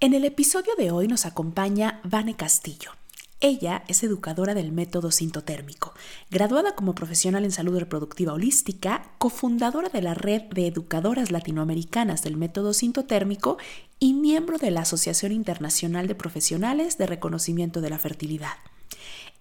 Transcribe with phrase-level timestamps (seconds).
[0.00, 2.92] En el episodio de hoy nos acompaña Vane Castillo.
[3.40, 5.92] Ella es educadora del método sintotérmico,
[6.30, 12.36] graduada como profesional en salud reproductiva holística, cofundadora de la red de educadoras latinoamericanas del
[12.36, 13.58] método sintotérmico
[13.98, 18.54] y miembro de la Asociación Internacional de Profesionales de Reconocimiento de la Fertilidad.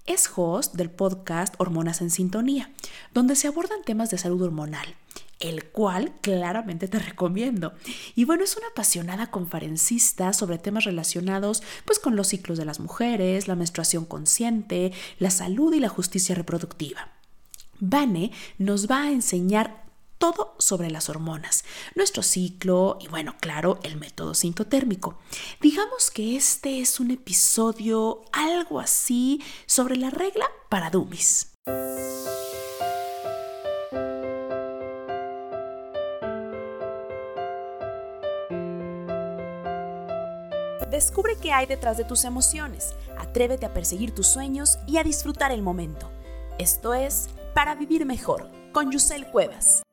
[0.07, 2.71] Es host del podcast Hormonas en Sintonía,
[3.13, 4.95] donde se abordan temas de salud hormonal
[5.39, 7.73] el cual claramente te recomiendo.
[8.15, 12.79] Y bueno, es una apasionada conferencista sobre temas relacionados pues con los ciclos de las
[12.79, 17.10] mujeres, la menstruación consciente, la salud y la justicia reproductiva.
[17.79, 19.86] Vane nos va a enseñar
[20.18, 21.63] todo sobre las hormonas,
[21.96, 25.19] nuestro ciclo y bueno, claro, el método sintotérmico.
[25.61, 31.54] Digamos que este es un episodio algo así sobre la regla para dummies.
[40.97, 45.52] Descubre qué hay detrás de tus emociones, atrévete a perseguir tus sueños y a disfrutar
[45.52, 46.09] el momento.
[46.58, 49.83] Esto es Para Vivir Mejor, con Yusel Cuevas.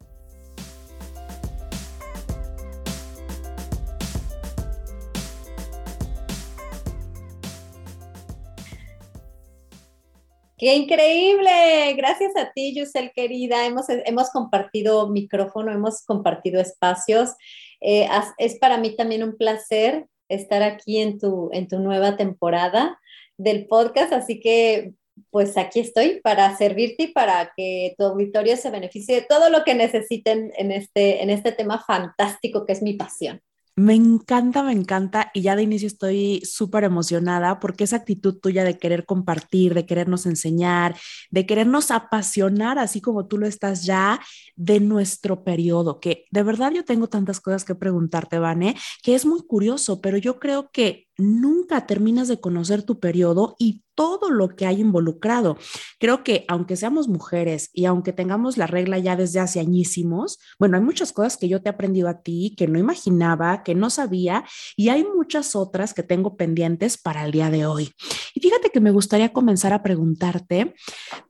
[10.57, 11.93] ¡Qué increíble!
[11.99, 13.67] Gracias a ti, Yusel, querida.
[13.67, 17.35] Hemos, hemos compartido micrófono, hemos compartido espacios.
[17.83, 22.99] Eh, es para mí también un placer estar aquí en tu, en tu nueva temporada
[23.37, 24.93] del podcast, así que
[25.31, 29.65] pues aquí estoy para servirte y para que tu auditorio se beneficie de todo lo
[29.65, 33.41] que necesiten en este, en este tema fantástico que es mi pasión.
[33.77, 38.63] Me encanta, me encanta y ya de inicio estoy súper emocionada porque esa actitud tuya
[38.63, 40.95] de querer compartir, de querernos enseñar,
[41.31, 44.21] de querernos apasionar, así como tú lo estás ya,
[44.55, 49.27] de nuestro periodo, que de verdad yo tengo tantas cosas que preguntarte, Vane, que es
[49.27, 54.49] muy curioso, pero yo creo que nunca terminas de conocer tu periodo y todo lo
[54.57, 55.57] que hay involucrado.
[55.99, 60.77] Creo que aunque seamos mujeres y aunque tengamos la regla ya desde hace añísimos, bueno,
[60.77, 63.91] hay muchas cosas que yo te he aprendido a ti, que no imaginaba, que no
[63.91, 64.45] sabía,
[64.77, 67.93] y hay muchas otras que tengo pendientes para el día de hoy.
[68.35, 70.75] Y fíjate que me gustaría comenzar a preguntarte,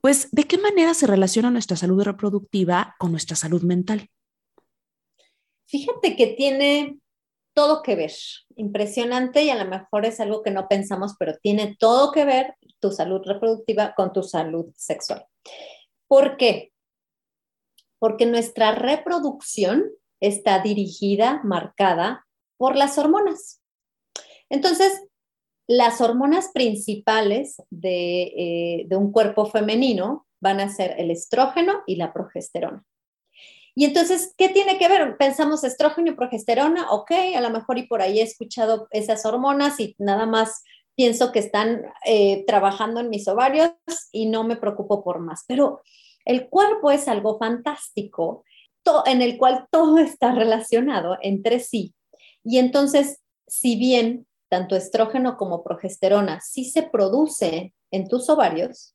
[0.01, 4.09] pues, ¿de qué manera se relaciona nuestra salud reproductiva con nuestra salud mental?
[5.67, 6.99] Fíjate que tiene
[7.55, 8.11] todo que ver.
[8.55, 12.55] Impresionante y a lo mejor es algo que no pensamos, pero tiene todo que ver
[12.79, 15.25] tu salud reproductiva con tu salud sexual.
[16.07, 16.71] ¿Por qué?
[17.97, 19.85] Porque nuestra reproducción
[20.19, 22.27] está dirigida, marcada
[22.57, 23.61] por las hormonas.
[24.49, 25.03] Entonces,
[25.67, 31.95] las hormonas principales de, eh, de un cuerpo femenino van a ser el estrógeno y
[31.95, 32.85] la progesterona.
[33.75, 35.17] Y entonces, ¿qué tiene que ver?
[35.17, 39.79] Pensamos estrógeno y progesterona, ok, a lo mejor y por ahí he escuchado esas hormonas
[39.81, 40.63] y nada más
[40.95, 43.71] pienso que están eh, trabajando en mis ovarios
[44.13, 45.43] y no me preocupo por más.
[45.45, 45.81] Pero
[46.23, 48.45] el cuerpo es algo fantástico
[49.05, 51.93] en el cual todo está relacionado entre sí.
[52.43, 58.94] Y entonces, si bien tanto estrógeno como progesterona sí se produce en tus ovarios,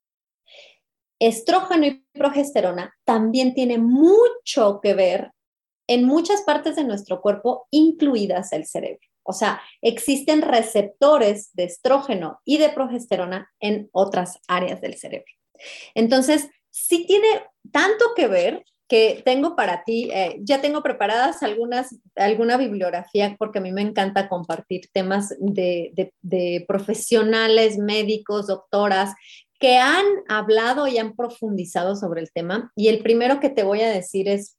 [1.20, 5.30] estrógeno y progesterona también tiene mucho que ver
[5.86, 9.00] en muchas partes de nuestro cuerpo, incluidas el cerebro.
[9.22, 15.32] O sea, existen receptores de estrógeno y de progesterona en otras áreas del cerebro.
[15.94, 17.28] Entonces, sí tiene
[17.70, 23.58] tanto que ver que tengo para ti, eh, ya tengo preparadas algunas, alguna bibliografía porque
[23.58, 29.14] a mí me encanta compartir temas de, de profesionales, médicos, doctoras
[29.60, 32.72] que han hablado y han profundizado sobre el tema.
[32.74, 34.56] Y el primero que te voy a decir es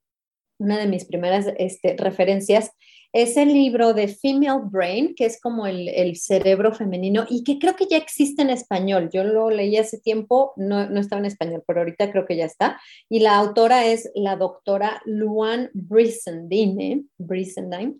[0.59, 2.72] una de mis primeras este, referencias.
[3.13, 7.75] Es el libro de Female Brain, que es como el, cerebro femenino y que creo
[7.75, 9.09] que ya existe en español.
[9.11, 12.45] Yo lo leí hace tiempo, no, no estaba en español, pero ahorita creo que ya
[12.45, 12.79] está.
[13.09, 17.03] Y la autora es la doctora Luan Brisendine.
[17.17, 17.95] Brisendine.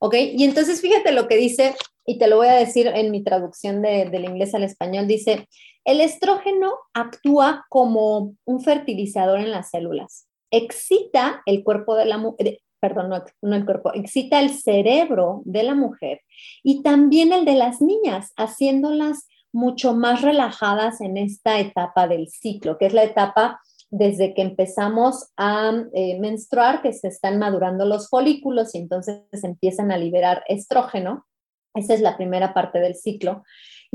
[0.00, 0.14] ¿Ok?
[0.14, 1.74] Y entonces fíjate lo que dice,
[2.06, 5.06] y te lo voy a decir en mi traducción del inglés al español.
[5.06, 5.46] Dice,
[5.86, 10.26] el estrógeno actúa como un fertilizador en las células.
[10.50, 13.08] Excita el cuerpo de la mujer, perdón,
[13.40, 16.22] no, el cuerpo, excita el cerebro de la mujer
[16.64, 22.78] y también el de las niñas, haciéndolas mucho más relajadas en esta etapa del ciclo,
[22.78, 23.60] que es la etapa
[23.90, 29.92] desde que empezamos a eh, menstruar, que se están madurando los folículos y entonces empiezan
[29.92, 31.26] a liberar estrógeno
[31.74, 33.44] Esa es la primera parte del ciclo.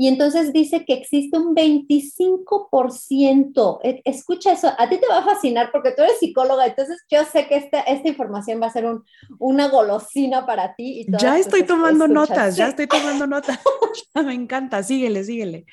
[0.02, 3.78] Y entonces dice que existe un 25%.
[3.84, 7.24] E, escucha eso, a ti te va a fascinar porque tú eres psicóloga, entonces yo
[7.24, 9.04] sé que esta, esta información va a ser un,
[9.38, 11.06] una golosina para ti.
[11.06, 13.60] ya estoy tomando notas, ya estoy tomando notas.
[14.16, 15.66] Me encanta, síguele, síguele.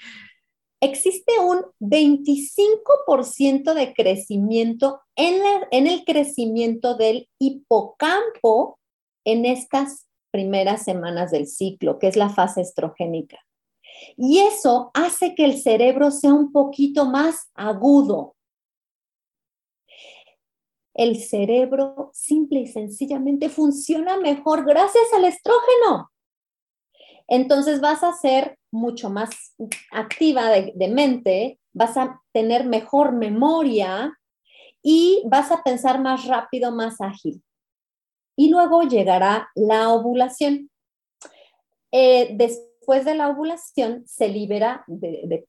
[0.79, 5.41] Existe un 25% de crecimiento en,
[5.71, 8.77] en el crecimiento del hipocampo
[9.25, 13.39] en estas primeras semanas del ciclo, que es la fase estrogénica.
[14.17, 18.35] Y eso hace que el cerebro sea un poquito más agudo.
[20.93, 26.11] El cerebro simple y sencillamente funciona mejor gracias al estrógeno.
[27.27, 29.29] Entonces vas a ser mucho más
[29.91, 34.13] activa de, mente, vas a tener mejor memoria
[34.81, 37.43] y vas a pensar más rápido, más ágil.
[38.35, 40.69] Y luego llegará la ovulación.
[41.91, 44.83] Eh, después de la ovulación se libera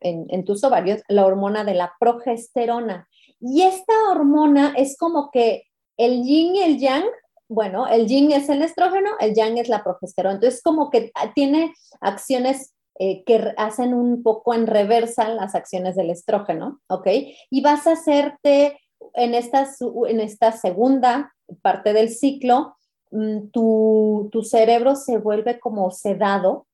[0.01, 3.09] en, tus ovarios la hormona de la progesterona.
[3.41, 5.65] Y esta hormona es como que
[5.97, 7.05] el yin y el yang,
[7.49, 10.35] bueno, el yin es el estrógeno, el yang es la progesterona.
[10.35, 16.11] Entonces, como que tiene acciones eh, que hacen un poco en reversa las acciones del
[16.11, 17.09] estrógeno, ¿ok?
[17.51, 18.79] Y vas a hacerte
[19.15, 19.67] en esta,
[20.09, 21.33] en esta segunda
[21.63, 22.77] parte del ciclo,
[23.11, 26.67] mm, tu, tu cerebro se vuelve como sedado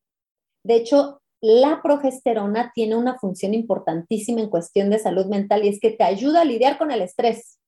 [0.67, 5.79] de hecho, la progesterona tiene una función importantísima en cuestión de salud mental y es
[5.79, 7.61] que te ayuda a lidiar con el estrés.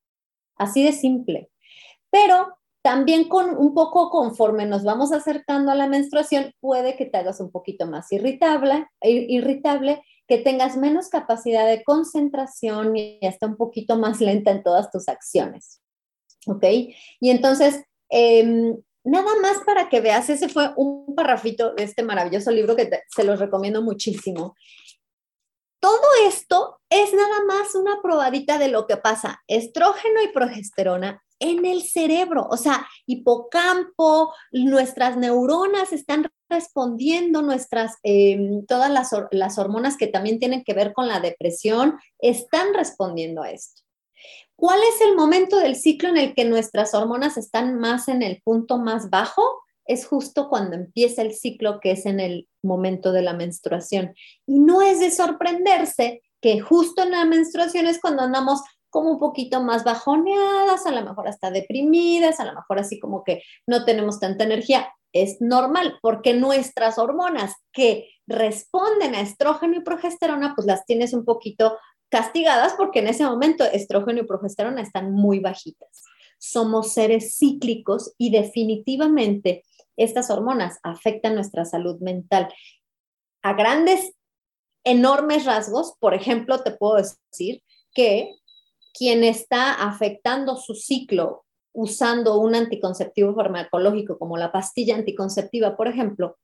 [0.57, 1.49] Así de simple.
[2.11, 7.19] Pero también con un poco conforme nos vamos acercando a la menstruación, puede que te
[7.19, 13.57] hagas un poquito más irritable, irritable, que tengas menos capacidad de concentración y hasta un
[13.57, 15.81] poquito más lenta en todas tus acciones.
[16.47, 16.65] ¿Ok?
[17.21, 18.75] Y entonces, eh,
[19.05, 23.25] nada más para que veas, ese fue un parrafito de este maravilloso libro que se
[23.25, 24.55] los recomiendo muchísimo.
[25.81, 31.65] Todo esto es nada más una probadita de lo que pasa, estrógeno y progesterona en
[31.65, 39.97] el cerebro, o sea, hipocampo, nuestras neuronas están respondiendo, nuestras, em, todas las, las hormonas
[39.97, 43.83] que también tienen que ver con la depresión, están respondiendo a esto.
[44.59, 48.43] ¿Cuál es el momento del ciclo en el que nuestras hormonas están más en el
[48.43, 49.41] punto más bajo?
[49.87, 54.17] Es justo cuando empieza el ciclo, que es en el momento de la menstruación.
[54.47, 58.61] Y no es de sorprenderse que justo en la menstruación es cuando andamos
[58.91, 63.23] como un poquito más bajoneadas, a lo mejor hasta deprimidas, a lo mejor así como
[63.23, 64.93] que no tenemos tanta energía.
[65.13, 71.25] Es normal porque nuestras hormonas que responden a estrógeno y progesterona, pues las tienes un
[71.25, 71.79] poquito
[72.09, 76.05] castigadas porque en ese momento estrógeno y progesterona están muy bajitas.
[76.39, 79.65] Somos seres cíclicos y definitivamente
[79.97, 82.53] estas hormonas afectan nuestra salud mental.
[83.43, 84.13] A grandes,
[84.85, 87.63] enormes rasgos, por ejemplo, te puedo decir
[87.93, 88.35] que
[88.95, 96.37] quien está afectando su ciclo usando un anticonceptivo farmacológico como la pastilla anticonceptiva, por ejemplo,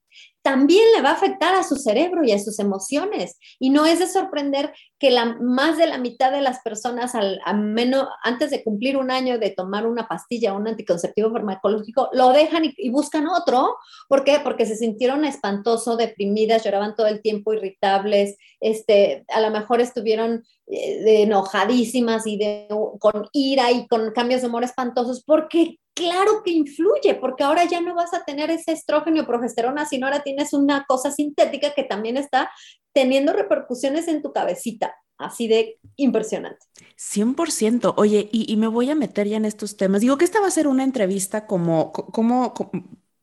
[0.44, 3.38] también le va a afectar a su cerebro y a sus emociones.
[3.58, 7.40] Y no es de sorprender que la, más de la mitad de las personas, al,
[7.56, 12.64] menos, antes de cumplir un año de tomar una pastilla, un anticonceptivo farmacológico, lo dejan
[12.76, 13.74] y, buscan otro.
[14.06, 14.38] ¿Por qué?
[14.44, 20.44] Porque se sintieron espantoso, deprimidas, lloraban todo el tiempo, irritables, este, a lo mejor estuvieron
[20.66, 22.68] eh, enojadísimas y de,
[23.00, 27.80] con ira y con cambios de humor espantosos, porque claro que influye, porque ahora ya
[27.80, 31.84] no vas a tener ese estrógeno o progesterona, sino ahora tienes una cosa sintética que
[31.84, 32.50] también está
[32.92, 34.94] teniendo repercusiones en tu cabecita.
[35.16, 36.66] Así de impresionante.
[36.96, 37.94] 100%.
[37.96, 40.00] Oye, y, y, me voy a meter ya en estos temas.
[40.00, 42.70] Digo que esta va a ser una entrevista como, como, como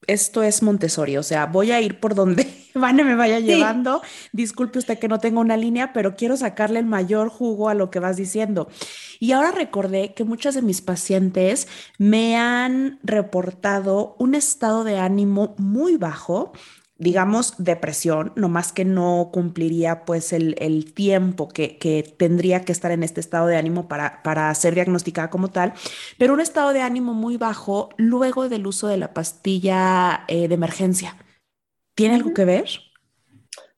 [0.07, 4.01] esto es Montessori, o sea, voy a ir por donde Vane me vaya llevando.
[4.31, 7.91] Disculpe usted que no tengo una línea, pero quiero sacarle el mayor jugo a lo
[7.91, 8.69] que vas diciendo.
[9.19, 11.67] Y ahora recordé que muchas de mis pacientes
[11.97, 16.53] me han reportado un estado de ánimo muy bajo
[17.01, 23.01] digamos, depresión, no más que no cumpliría pues el, tiempo que, tendría que estar en
[23.01, 25.73] este estado de ánimo para, para ser diagnosticada como tal,
[26.19, 30.53] pero un estado de ánimo muy bajo luego del uso de la pastilla eh, de
[30.53, 31.17] emergencia.
[31.95, 32.69] ¿Tiene algo que ver?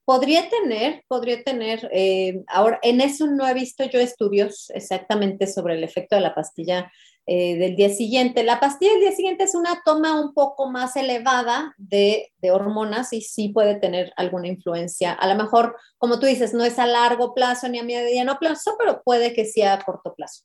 [0.04, 1.90] Podría tener, podría tener.
[1.94, 6.36] Eh, ahora, en eso no he visto yo estudios exactamente sobre el efecto de la
[6.36, 6.92] pastilla
[7.26, 8.44] eh, del día siguiente.
[8.44, 13.22] La pastilla del día siguiente es una toma un poco más elevada de, hormonas y
[13.22, 15.14] sí puede tener alguna influencia.
[15.14, 18.76] A lo mejor, como tú dices, no es a largo plazo ni a mediano plazo,
[18.78, 20.44] pero puede que sea a corto plazo.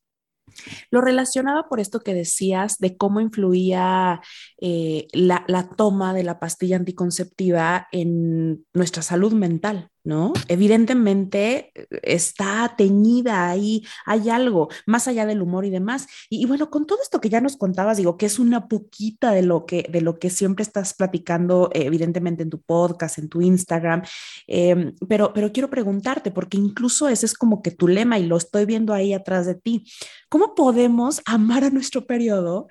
[0.91, 4.21] Lo relacionaba por esto que decías de cómo influía
[4.61, 9.91] eh, la, la, toma de la pastilla anticonceptiva en nuestra salud mental.
[10.09, 10.33] ¿No?
[10.49, 16.07] Evidentemente eh, está teñida ahí, hay algo más allá del humor y demás.
[16.31, 19.43] Y, bueno, con todo esto que ya nos contabas, digo que es una poquita de
[19.43, 24.03] lo que, de lo que siempre estás platicando, evidentemente en tu podcast, en tu Instagram,
[24.47, 28.39] em, pero, pero quiero preguntarte, porque incluso ese es como que tu lema y lo
[28.39, 29.85] estoy viendo ahí atrás de ti.
[30.31, 32.69] ¿Cómo podemos amar a nuestro periodo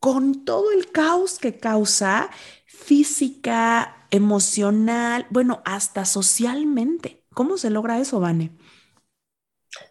[0.00, 2.30] con todo el caos que causa
[2.72, 7.22] física, emocional, bueno, hasta socialmente.
[7.34, 8.50] ¿Cómo se logra eso, Vane?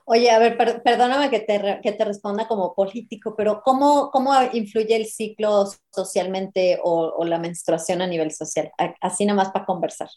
[0.06, 4.96] Oye, a ver, perdóname que te, que te, responda como político, pero ¿cómo, ¿cómo influye
[4.96, 8.72] el ciclo socialmente o, la menstruación a nivel social?
[9.00, 10.10] Así nada más para conversar.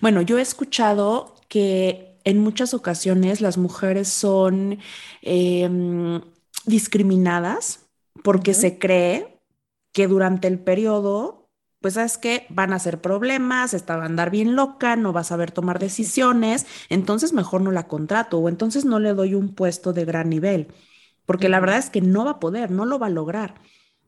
[0.00, 4.78] Bueno, yo he escuchado que en muchas ocasiones las mujeres son
[5.22, 6.20] em,
[6.66, 7.86] discriminadas
[8.22, 9.40] porque se cree
[9.92, 11.39] que durante el periodo
[11.80, 15.20] pues sabes que van a ser problemas, esta va a andar bien loca, no va
[15.20, 19.54] a saber tomar decisiones, entonces mejor no la contrato o entonces no le doy un
[19.54, 20.68] puesto de gran nivel,
[21.26, 23.60] porque la verdad es que no va a poder, no lo va a lograr.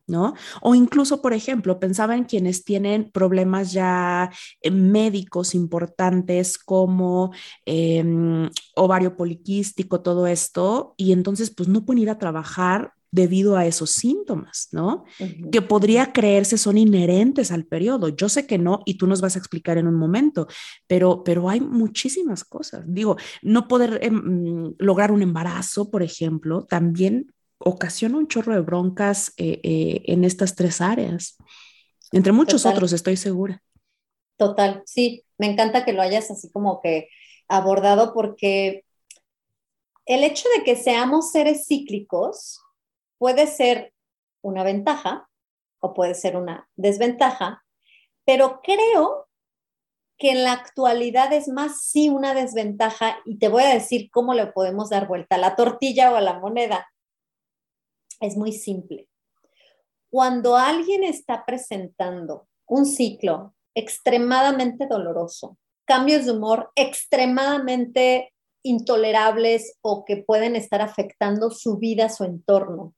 [0.05, 0.35] ¿No?
[0.61, 7.33] O incluso, por ejemplo, pensaba en quienes tienen problemas ya eh, médicos importantes como
[7.65, 13.67] em, ovario poliquístico, todo esto, y entonces pues no pueden ir a trabajar debido a
[13.67, 15.05] esos síntomas, ¿no?
[15.53, 18.09] Que podría creerse son inherentes al periodo.
[18.09, 20.49] Yo sé que no y tú nos vas a explicar en un momento,
[20.87, 22.85] pero, pero hay muchísimas cosas.
[22.87, 29.35] Digo, no poder em, lograr un embarazo, por ejemplo, también ocasiona un chorro de broncas
[29.37, 31.37] eh, eh, en estas tres áreas,
[32.13, 33.63] entre muchos otros, estoy segura.
[34.37, 37.09] Total, sí, me encanta que lo hayas así como que
[37.47, 38.85] abordado porque
[40.07, 42.61] el hecho de que seamos seres cíclicos
[43.23, 43.95] puede ser
[44.43, 45.31] una ventaja
[45.79, 47.65] o puede ser una desventaja,
[48.25, 49.29] pero creo
[50.19, 54.35] que en la actualidad es más sí una desventaja y te voy a decir cómo
[54.35, 56.91] le podemos dar vuelta a la tortilla o a la moneda.
[58.19, 59.09] Es muy simple.
[60.11, 70.17] Cuando alguien está presentando un ciclo extremadamente doloroso, cambios de humor extremadamente intolerables o que
[70.17, 72.95] pueden estar afectando su vida, su entorno.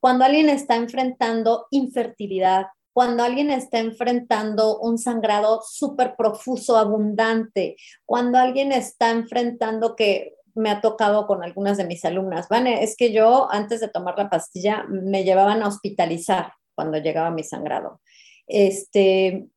[0.00, 7.76] Cuando alguien está enfrentando infertilidad, cuando alguien está enfrentando un sangrado súper profuso, abundante,
[8.06, 12.96] cuando alguien está enfrentando que me ha tocado con algunas de mis alumnas, Vane, es
[12.96, 18.00] que yo antes de tomar la pastilla me llevaban a hospitalizar cuando llegaba mi sangrado.
[18.46, 19.48] Este,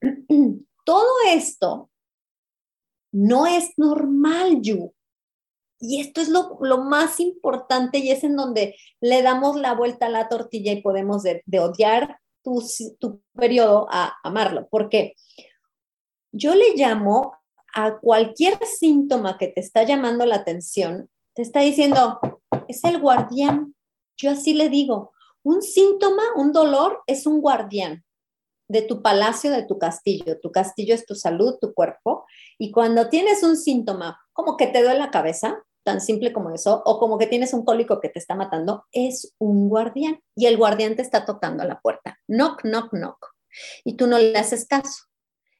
[0.84, 1.90] todo esto
[3.14, 4.92] no es normal, Yu.
[5.78, 10.10] Y esto es lo, más importante y es en donde le damos la vuelta a
[10.10, 12.62] la tortilla y podemos de, odiar tu,
[12.98, 14.66] tu periodo a amarlo.
[14.68, 15.14] Porque
[16.32, 17.36] yo le llamo
[17.72, 22.18] a cualquier síntoma que te está llamando la atención, te está diciendo,
[22.66, 23.76] es el guardián.
[24.16, 25.12] Yo así le digo,
[25.44, 28.04] un síntoma, un dolor es un guardián
[28.68, 30.40] de tu palacio, de tu castillo.
[30.40, 32.26] Tu castillo es tu salud, tu cuerpo.
[32.58, 36.82] Y cuando tienes un síntoma como que te duele la cabeza, tan simple como eso,
[36.84, 40.20] o como que tienes un cólico que te está matando, es un guardián.
[40.34, 42.18] Y el guardián te está tocando la puerta.
[42.26, 43.34] Knock, knock, knock.
[43.84, 45.04] Y tú no le haces caso.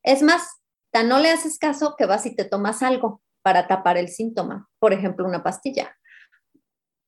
[0.03, 0.43] Es más,
[0.91, 4.69] tan no le haces caso que vas y te tomas algo para tapar el síntoma.
[4.79, 5.97] Por ejemplo, una pastilla.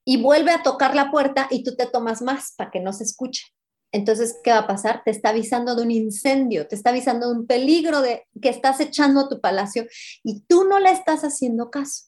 [0.04, 3.04] Y vuelve a tocar la puerta y tú te tomas más para que no se
[3.04, 3.44] escuche.
[3.92, 5.02] Entonces, ¿qué va a pasar?
[5.04, 8.80] Te está avisando de un incendio, te está avisando de un peligro de que estás
[8.80, 9.86] echando a tu palacio
[10.22, 12.06] y tú no le estás haciendo caso.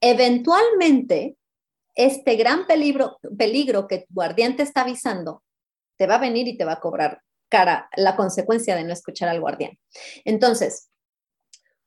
[0.00, 1.36] Eventualmente,
[1.94, 5.42] este gran peligro, peligro que tu guardián te está avisando,
[5.96, 9.28] te va a venir y te va a cobrar cara la consecuencia de no escuchar
[9.28, 9.78] al guardián.
[10.24, 10.88] Entonces,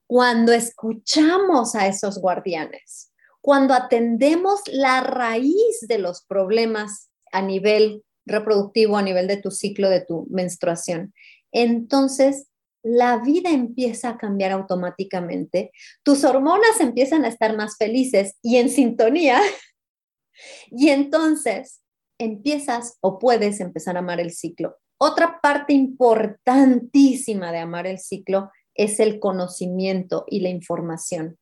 [0.07, 3.11] cuando escuchamos a esos guardianes,
[3.41, 9.89] cuando atendemos la raíz de los problemas a nivel reproductivo a nivel de tu ciclo,
[9.89, 11.13] de tu menstruación.
[11.51, 12.47] Entonces,
[12.83, 15.71] la vida empieza a cambiar automáticamente,
[16.03, 19.41] tus hormonas empiezan a estar más felices y en sintonía,
[20.71, 21.81] y entonces
[22.19, 24.77] empiezas o puedes empezar a amar el ciclo.
[24.97, 31.37] Otra parte importantísima de amar el ciclo es el conocimiento y la información.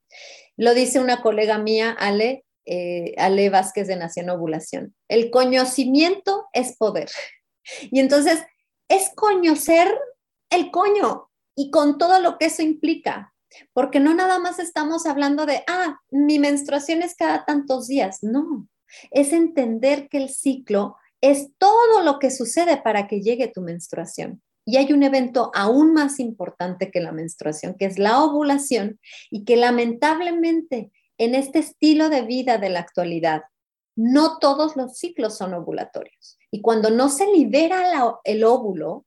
[0.56, 4.96] Lo dice una colega mía, Ale, eh, Ale Vázquez de Nación Ovulación.
[5.08, 7.10] El conocimiento es poder.
[7.92, 8.44] Y entonces
[8.88, 9.88] es conocer
[10.50, 13.34] el coño y con todo lo que eso implica.
[13.74, 18.20] Porque no nada más estamos hablando de, ah, mi menstruación es cada tantos días.
[18.24, 18.68] No,
[19.12, 24.42] Es entender que el ciclo es todo lo que sucede para que llegue tu menstruación.
[24.66, 29.44] Y hay un evento aún más importante que la menstruación, que es la ovulación, y
[29.44, 33.44] que lamentablemente en este estilo de vida de la actualidad,
[33.96, 36.38] no todos los ciclos son ovulatorios.
[36.52, 37.84] Y cuando no se libera
[38.24, 39.06] el óvulo,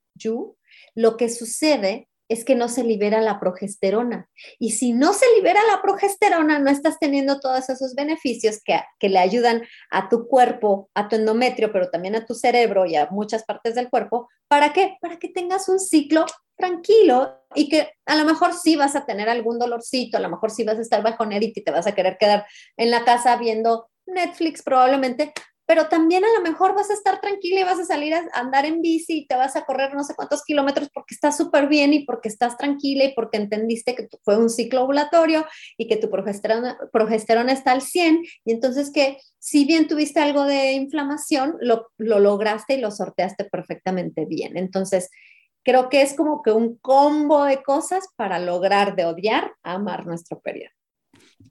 [0.94, 4.28] lo que sucede es que no se libera la progesterona.
[4.58, 9.08] Y si no se libera la progesterona, no estás teniendo todos esos beneficios que, que,
[9.08, 13.08] le ayudan a tu cuerpo, a tu endometrio, pero también a tu cerebro y a
[13.10, 14.28] muchas partes del cuerpo.
[14.48, 14.96] ¿Para qué?
[15.00, 19.28] Para que tengas un ciclo tranquilo y que a lo mejor sí vas a tener
[19.28, 22.16] algún dolorcito, a lo mejor sí vas a estar bajo y te vas a querer
[22.18, 22.46] quedar
[22.76, 25.32] en la casa viendo Netflix probablemente,
[25.66, 28.64] pero también a lo mejor vas a estar tranquila y vas a salir a andar
[28.64, 31.92] en bici y te vas a correr no sé cuántos kilómetros porque estás súper bien
[31.92, 35.44] y porque estás tranquila y porque entendiste que fue un ciclo ovulatorio
[35.76, 40.44] y que tu progesterona, progesterona está al 100 y entonces que si bien tuviste algo
[40.44, 44.56] de inflamación, lo, lo lograste y lo sorteaste perfectamente bien.
[44.56, 45.10] Entonces,
[45.66, 50.06] creo que es como que un combo de cosas para lograr de odiar a amar
[50.06, 50.70] nuestro periodo.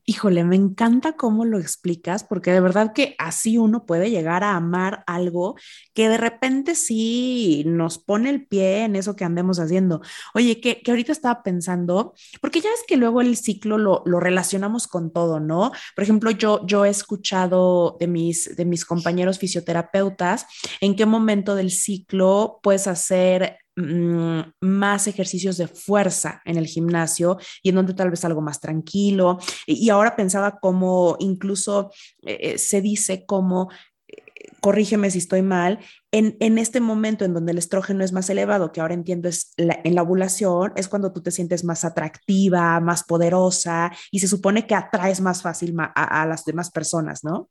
[0.06, 4.56] Híjole, me encanta cómo lo explicas, porque de verdad que así uno puede llegar a
[4.56, 5.56] amar algo
[5.94, 10.02] que de repente sí nos pone el pie en eso que andemos haciendo.
[10.34, 15.12] Oye, que, ahorita estaba pensando, porque ya es que luego el ciclo lo, relacionamos con
[15.12, 15.72] todo, ¿no?
[15.96, 20.46] Por ejemplo, yo, yo he escuchado de mis, de mis compañeros fisioterapeutas
[20.80, 27.70] en qué momento del ciclo puedes hacer más ejercicios de fuerza en el gimnasio y
[27.70, 29.40] en donde tal vez algo más tranquilo.
[29.66, 31.92] Y, ahora pensaba cómo incluso
[32.26, 33.70] eh, eh, se dice como,
[34.08, 34.24] eh,
[34.62, 35.80] corrígeme si estoy mal,
[36.12, 39.54] en, en, este momento en donde el estrógeno es más elevado, que ahora entiendo es
[39.58, 44.68] en la ovulación, es cuando tú te sientes más atractiva, más poderosa y se supone
[44.68, 47.50] que atraes más fácil a las demás personas, ¿no?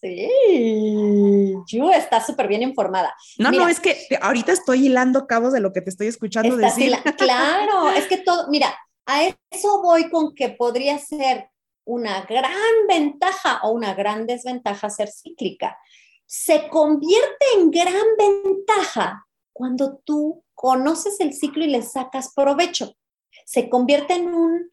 [0.00, 3.14] Sí, Yu está súper bien informada.
[3.38, 6.92] No, no, es que ahorita estoy hilando cabos de lo que te estoy escuchando decir.
[7.16, 8.76] claro, es que todo, mira,
[9.06, 11.48] a eso voy con que podría ser
[11.84, 12.52] una gran
[12.88, 15.78] ventaja o una gran desventaja ser cíclica.
[16.26, 22.94] Se convierte en gran ventaja cuando tú conoces el ciclo y le sacas provecho.
[23.44, 24.70] Se convierte en un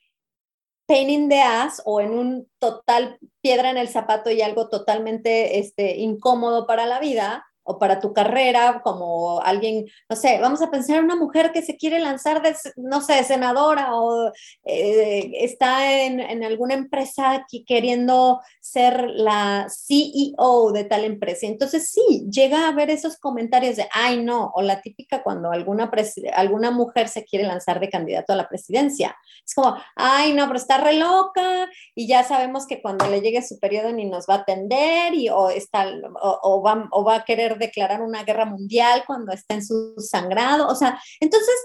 [0.85, 5.59] pain in the ass o en un total piedra en el zapato y algo totalmente
[5.59, 10.69] este, incómodo para la vida, o para tu carrera, como alguien, no sé, vamos a
[10.69, 14.31] pensar en una mujer que se quiere lanzar de, no sé, senadora o
[14.65, 21.45] eh, está en, en, alguna empresa aquí queriendo ser la CEO de tal empresa.
[21.45, 25.89] Entonces sí, llega a ver esos comentarios de, ay no, o la típica cuando alguna,
[26.35, 29.15] alguna mujer se quiere lanzar de candidato a la presidencia.
[29.45, 33.41] Es como, ay no, pero está re loca y ya sabemos que cuando le llegue
[33.41, 35.87] su periodo ni nos va a atender y o, está,
[36.21, 40.67] o, va, o va a querer declarar una guerra mundial cuando está en su sangrado.
[40.67, 41.55] O sea, entonces,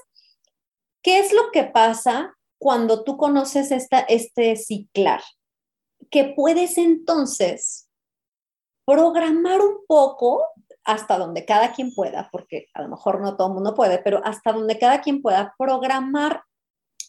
[1.02, 5.22] ¿qué es lo que pasa cuando tú conoces esta, este ciclar?
[6.10, 7.88] Que puedes entonces
[8.84, 10.44] programar un poco
[10.84, 14.22] hasta donde cada quien pueda, porque a lo mejor no todo el mundo puede, pero
[14.24, 16.44] hasta donde cada quien pueda programar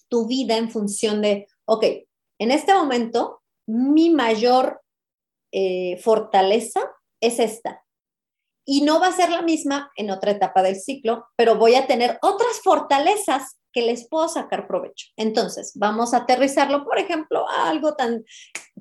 [0.09, 1.85] tu vida en función de, ok,
[2.39, 4.81] en este momento mi mayor
[5.53, 6.81] eh, fortaleza
[7.21, 7.83] es esta
[8.71, 11.87] y no va a ser la misma en otra etapa del ciclo, pero voy a
[11.87, 15.07] tener otras fortalezas que les puedo sacar provecho.
[15.17, 18.23] Entonces, vamos a aterrizarlo, por ejemplo, a algo tan,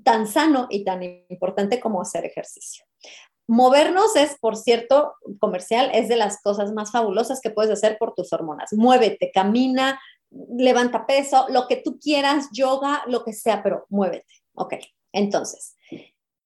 [0.05, 2.85] tan sano y tan importante como hacer ejercicio.
[3.47, 8.13] Movernos es, por cierto, comercial, es de las cosas más fabulosas que puedes hacer por
[8.15, 8.75] tus hormonas.
[8.75, 9.99] Muévete, camina,
[10.31, 14.35] levanta peso, lo que tú quieras, yoga, lo que sea, pero muévete.
[14.53, 14.75] Ok,
[15.13, 15.77] entonces,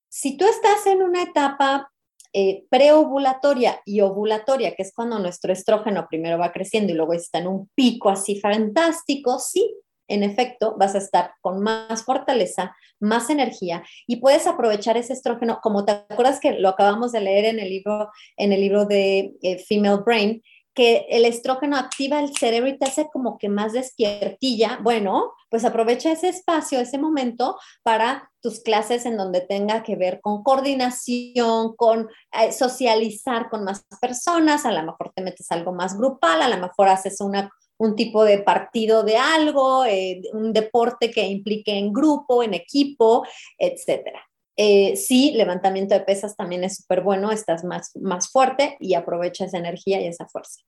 [0.07, 1.92] si tú estás en una etapa
[2.33, 7.39] eh, preovulatoria y ovulatoria, que es cuando nuestro estrógeno primero va creciendo y luego está
[7.39, 13.29] en un pico así fantástico, sí, en efecto, vas a estar con más fortaleza, más
[13.29, 17.59] energía y puedes aprovechar ese estrógeno, como te acuerdas que lo acabamos de leer en
[17.59, 20.43] el libro, en el libro de eh, Female Brain,
[20.73, 25.65] que el estrógeno activa el cerebro y te hace como que más despiertilla, bueno, pues
[25.65, 31.75] aprovecha ese espacio, ese momento para tus clases en donde tenga que ver con coordinación,
[31.75, 36.49] con eh, socializar con más personas, a lo mejor te metes algo más grupal, a
[36.49, 41.77] lo mejor haces una, un tipo de partido de algo, eh, un deporte que implique
[41.77, 43.25] en grupo, en equipo,
[43.57, 44.21] etcétera.
[44.55, 49.45] Eh, sí, levantamiento de pesas también es súper bueno, estás más, más fuerte y aprovecha
[49.45, 50.61] esa energía y esa fuerza.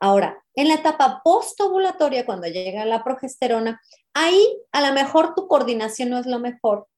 [0.00, 3.80] Ahora, en la etapa postovulatoria, cuando llega la progesterona,
[4.14, 6.88] ahí a lo mejor tu coordinación no es lo mejor,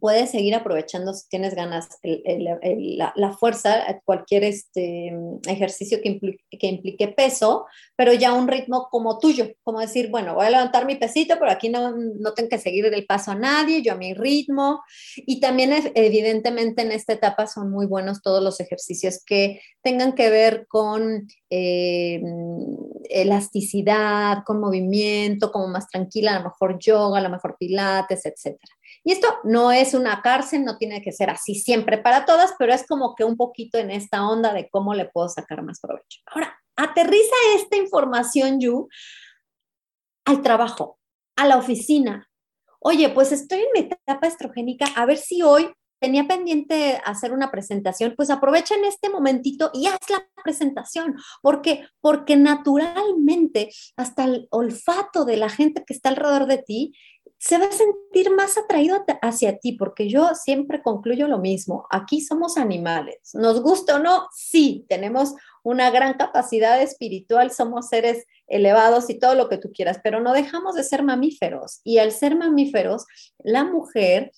[0.00, 5.12] puedes seguir aprovechando si tienes ganas la, fuerza, cualquier este,
[5.46, 7.66] ejercicio que implique, que implique, peso,
[7.96, 11.50] pero ya un ritmo como tuyo, como decir, bueno, voy a levantar mi pesito, pero
[11.50, 14.82] aquí no, no tengo que seguir el paso a nadie, yo a mi ritmo.
[15.16, 20.30] Y también evidentemente en esta etapa son muy buenos todos los ejercicios que tengan que
[20.30, 22.22] ver con eh,
[23.10, 28.74] elasticidad, con movimiento, como más tranquila, a lo mejor yoga, a lo mejor pilates, etcétera.
[29.04, 32.72] Y esto no es una cárcel, no tiene que ser así siempre para todas, pero
[32.72, 36.20] es como que un poquito en esta onda de cómo le puedo sacar más provecho.
[36.26, 38.88] Ahora, aterriza esta información, Yu,
[40.24, 40.98] al trabajo,
[41.36, 42.30] a la oficina.
[42.80, 45.72] Oye, pues estoy en mi etapa estrogénica, a ver si hoy
[46.04, 51.86] tenía pendiente hacer una presentación, pues aprovecha en este momentito y haz la presentación, porque
[52.02, 56.92] porque naturalmente hasta el olfato de la gente que está alrededor de ti
[57.38, 62.20] se va a sentir más atraído hacia ti, porque yo siempre concluyo lo mismo, aquí
[62.20, 69.08] somos animales, nos gusta o no, sí, tenemos una gran capacidad espiritual, somos seres elevados
[69.08, 71.80] y todo lo que tú quieras, pero no dejamos de ser mamíferos.
[71.82, 73.06] Y al ser mamíferos,
[73.38, 74.32] la mujer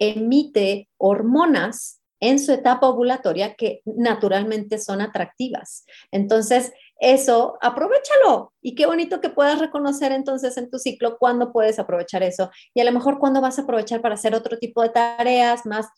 [0.00, 5.84] emite hormonas en su etapa ovulatoria que naturalmente son atractivas.
[6.10, 8.52] Entonces, eso, aprovechalo.
[8.62, 12.50] Y qué bonito que puedas reconocer entonces en tu ciclo cuándo puedes aprovechar eso.
[12.74, 15.88] Y a lo mejor cuándo vas a aprovechar para hacer otro tipo de tareas, más,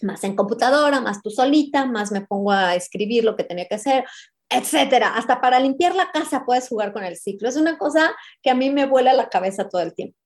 [0.00, 3.74] más en computadora, más tú solita, más me pongo a escribir lo que tenía que
[3.74, 4.04] hacer,
[4.48, 5.16] etcétera.
[5.16, 7.48] Hasta para limpiar la casa puedes jugar con el ciclo.
[7.48, 10.16] Es una cosa que a mí me vuela la cabeza todo el tiempo.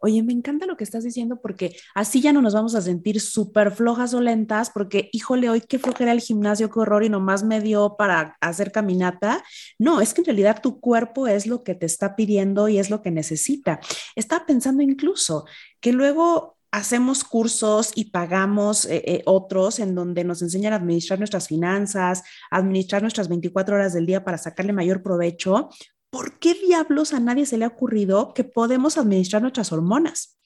[0.00, 3.20] Oye, me encanta lo que estás diciendo porque así ya no nos vamos a sentir
[3.20, 7.44] súper flojas o lentas porque, híjole, hoy qué flojera el gimnasio, qué horror y nomás
[7.44, 9.42] me dio para hacer caminata.
[9.78, 12.90] No, es que en realidad tu cuerpo es lo que te está pidiendo y es
[12.90, 13.80] lo que necesita.
[14.16, 15.44] Estaba pensando incluso
[15.80, 21.18] que luego hacemos cursos y pagamos eh, eh, otros en donde nos enseñan a administrar
[21.18, 25.70] nuestras finanzas, administrar nuestras 24 horas del día para sacarle mayor provecho,
[26.10, 30.36] ¿por qué diablos a nadie se le ha ocurrido que podemos administrar nuestras hormonas?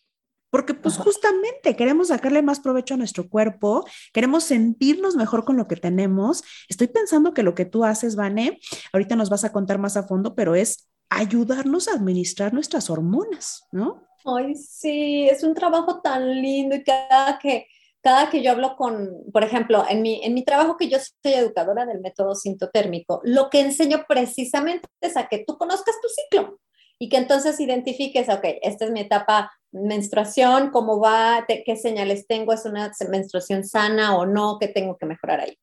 [0.51, 5.67] Porque pues justamente queremos sacarle más provecho a nuestro cuerpo, queremos sentirnos mejor con lo
[5.67, 6.45] que tenemos.
[6.69, 8.61] Estoy pensando que lo que tú haces, Vane,
[8.93, 13.67] ahorita nos vas a contar más a fondo, pero es ayudarnos a administrar nuestras hormonas,
[13.73, 14.07] ¿no?
[14.25, 17.67] Ay, sí, es un trabajo tan lindo y cada que
[18.05, 21.33] cada que yo hablo con, por ejemplo, en mi, en mi trabajo que yo soy
[21.33, 26.61] educadora del método sintotérmico, lo que enseño precisamente es a que tú conozcas tu ciclo
[26.99, 32.53] y que entonces identifiques, ok, esta es mi etapa menstruación, cómo va, qué señales tengo,
[32.53, 35.59] es una menstruación sana o no, qué tengo que mejorar ahí.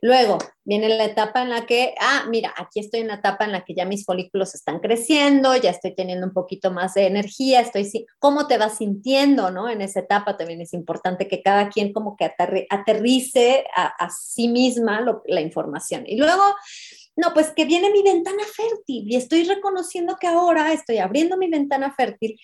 [0.00, 3.52] Luego viene la etapa en la que, ah, mira, aquí estoy en la etapa en
[3.52, 7.60] la que ya mis folículos están creciendo, ya estoy teniendo un poquito más de energía,
[7.60, 9.68] estoy, ¿cómo te vas sintiendo, no?
[9.68, 12.30] En esa etapa también es importante que cada quien como que
[12.70, 16.04] aterrice a, sí misma la información.
[16.06, 16.42] Y luego,
[17.16, 21.48] no, pues que viene mi ventana fértil y estoy reconociendo que ahora estoy abriendo mi
[21.48, 22.38] ventana fértil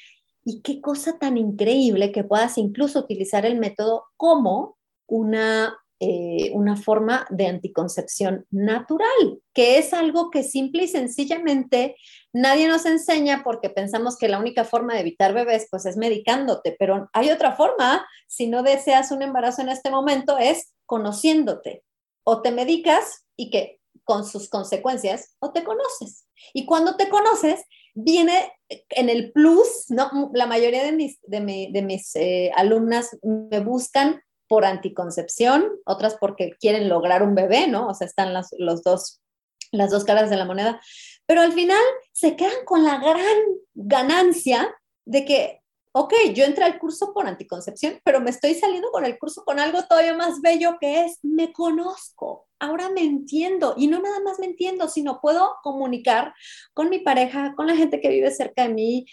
[0.44, 6.76] y qué cosa tan increíble que puedas incluso utilizar el método como una eh, una
[6.76, 11.94] forma de anticoncepción natural, que es algo que simple y sencillamente
[12.32, 16.74] nadie nos enseña porque pensamos que la única forma de evitar bebés pues es medicándote,
[16.78, 21.84] pero hay otra forma, si no deseas un embarazo en este momento, es conociéndote.
[22.24, 26.26] O te medicas y que con sus consecuencias, o te conoces.
[26.54, 28.52] Y cuando te conoces, viene
[28.90, 30.30] en el plus, ¿no?
[30.32, 31.40] La mayoría de mis, de,
[31.82, 37.86] mis eh, alumnas me buscan por anticoncepción, otras porque quieren lograr un bebé, ¿no?
[37.86, 39.22] O sea, están las, los dos,
[39.70, 40.80] las dos caras de la moneda.
[41.24, 41.80] Pero al final
[42.12, 43.38] se quedan con la gran
[43.74, 49.04] ganancia de que, ok, yo entré al curso por anticoncepción, pero me estoy saliendo con
[49.04, 53.86] el curso con algo todavía más bello que es, me conozco, ahora me entiendo y
[53.86, 56.34] no nada más me entiendo, sino puedo comunicar
[56.74, 59.06] con mi pareja, con la gente que vive cerca de mí,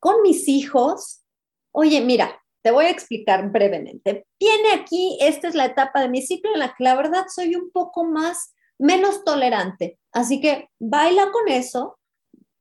[0.00, 1.22] con mis hijos.
[1.70, 4.26] Oye, mira, te voy a explicar brevemente.
[4.38, 7.54] Viene aquí, esta es la etapa de mi ciclo en la que la verdad soy
[7.54, 9.98] un poco más, menos tolerante.
[10.12, 11.98] Así que baila con eso,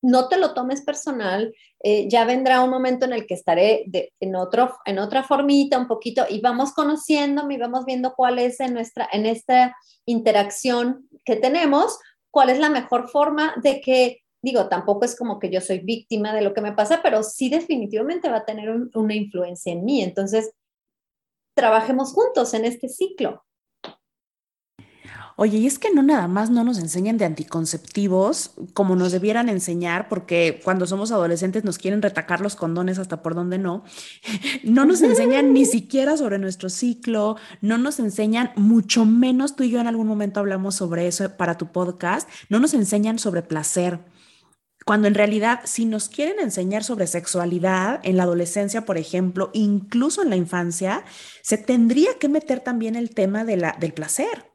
[0.01, 3.85] no te lo tomes personal, eh, ya vendrá un momento en el que estaré
[4.19, 8.59] en, otro, en otra formita un poquito y vamos conociéndome y vamos viendo cuál es
[8.59, 11.99] en, nuestra, en esta interacción que tenemos,
[12.31, 16.33] cuál es la mejor forma de que digo, tampoco es como que yo soy víctima
[16.33, 20.01] de lo que me pasa, pero sí definitivamente va a tener una influencia en mí.
[20.01, 20.51] Entonces,
[21.53, 23.43] trabajemos juntos en este ciclo.
[25.39, 29.49] Oye, y es que no nada más no nos enseñan de anticonceptivos como nos debieran
[29.49, 33.83] enseñar, porque cuando somos adolescentes nos quieren retacar los condones hasta por donde no.
[34.63, 39.69] No nos enseñan ni siquiera sobre nuestro ciclo, no nos enseñan, mucho menos tú y
[39.69, 43.99] yo en algún momento hablamos sobre eso para tu podcast, no nos enseñan sobre placer.
[44.87, 50.23] Cuando en realidad, si nos quieren enseñar sobre sexualidad en la adolescencia, por ejemplo, incluso
[50.23, 51.03] en la infancia,
[51.41, 54.45] se tendría que meter también el tema de la, del placer.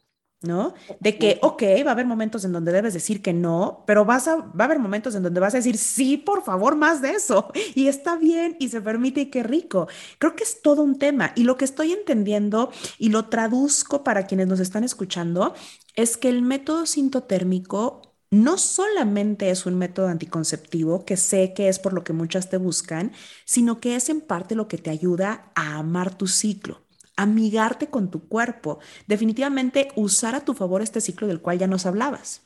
[0.41, 0.73] ¿no?
[1.01, 4.27] De que, ok, va a haber momentos en donde debes decir que no, pero vas
[4.27, 7.11] a, va a haber momentos en donde vas a decir, sí, por favor, más de
[7.11, 7.53] eso.
[7.75, 9.87] Y está bien y se permite y qué rico.
[10.19, 11.33] Creo que es todo un tema.
[11.37, 15.53] Y lo que estoy entendiendo y lo traduzco para quienes nos están escuchando
[15.95, 21.79] es que el método sintotérmico no solamente es un método anticonceptivo, que sé que es
[21.79, 23.13] por lo que muchas te buscan,
[23.45, 26.81] sino que es en parte lo que te ayuda a amar tu ciclo
[27.15, 31.87] amigarte con tu cuerpo, definitivamente usar a tu favor este ciclo del cual ya nos
[31.87, 32.43] hablabas.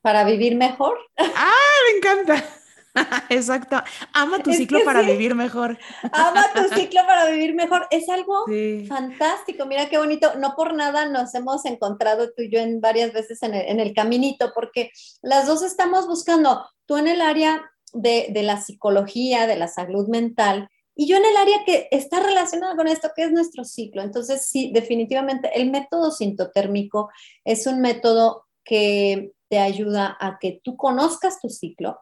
[0.00, 0.98] Para vivir mejor.
[1.18, 1.52] Ah,
[1.90, 2.44] me encanta.
[3.30, 3.76] Exacto.
[4.12, 5.78] Ama tu ciclo para vivir mejor.
[6.12, 7.86] Ama tu ciclo para vivir mejor.
[7.90, 8.44] Es algo
[8.88, 9.66] fantástico.
[9.66, 10.34] Mira qué bonito.
[10.38, 13.80] No por nada nos hemos encontrado tú y yo en varias veces en el, en
[13.80, 14.90] el caminito, porque
[15.22, 20.08] las dos estamos buscando, tú en el área de, de la psicología, de la salud
[20.08, 24.02] mental, y yo en el área que está relacionada con esto, que es nuestro ciclo.
[24.02, 27.10] Entonces, sí, definitivamente el método sintotérmico
[27.44, 31.98] es un método que te ayuda a que tú conozcas tu ciclo,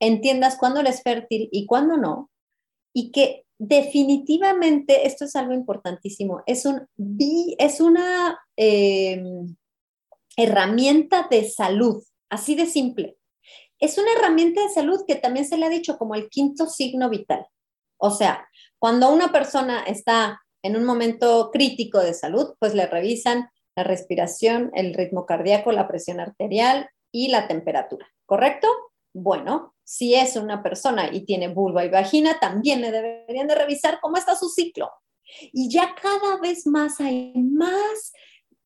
[0.00, 2.30] entiendas cuándo eres fértil y cuándo no,
[2.92, 6.86] y que definitivamente, esto es algo importantísimo, es, un,
[7.58, 9.56] es una em,
[10.36, 13.16] herramienta de salud, así de simple.
[13.78, 17.10] Es una herramienta de salud que también se le ha dicho como el quinto signo
[17.10, 17.46] vital.
[17.98, 23.48] O sea, cuando una persona está en un momento crítico de salud, pues le revisan
[23.76, 28.68] la respiración, el ritmo cardíaco, la presión arterial y la temperatura, ¿correcto?
[29.14, 34.00] Bueno, si es una persona y tiene vulva y vagina, también le deberían de revisar
[34.00, 34.90] cómo está su ciclo.
[35.52, 38.12] Y ya cada vez más hay más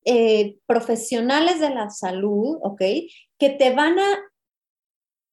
[0.03, 2.81] eh, profesionales de la salud, ¿ok?
[3.37, 4.19] Que te van a,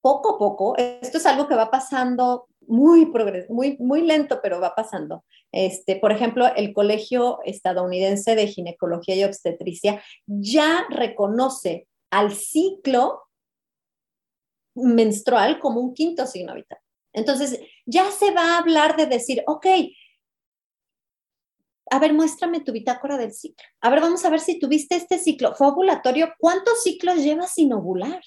[0.02, 3.10] poco a poco, esto es algo que va pasando muy,
[3.48, 5.24] muy, muy lento, pero va pasando.
[5.52, 13.22] Este, por ejemplo, el Colegio Estadounidense de Ginecología y Obstetricia ya reconoce al ciclo
[14.82, 16.78] menstrual como un quinto signo vital.
[17.12, 19.66] Entonces, ya se va a hablar de decir, ok,
[21.90, 23.66] a ver, muéstrame tu bitácora del ciclo.
[23.80, 25.54] A ver, vamos a ver si tuviste este ciclo.
[25.54, 26.34] ¿Fue ovulatorio?
[26.38, 28.22] ¿Cuántos ciclos llevas sin ovular?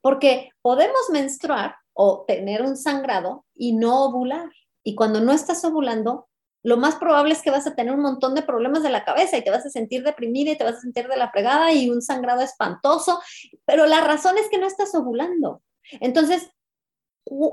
[0.00, 4.50] Porque podemos menstruar o tener un sangrado y no ovular.
[4.84, 6.28] Y cuando no estás ovulando,
[6.62, 9.36] lo más probable es que vas a tener un montón de problemas de la cabeza
[9.36, 11.90] y te vas a sentir deprimida y te vas a sentir de la fregada y
[11.90, 13.20] un sangrado espantoso,
[13.64, 15.62] pero la razón es que no estás ovulando.
[16.00, 16.50] Entonces,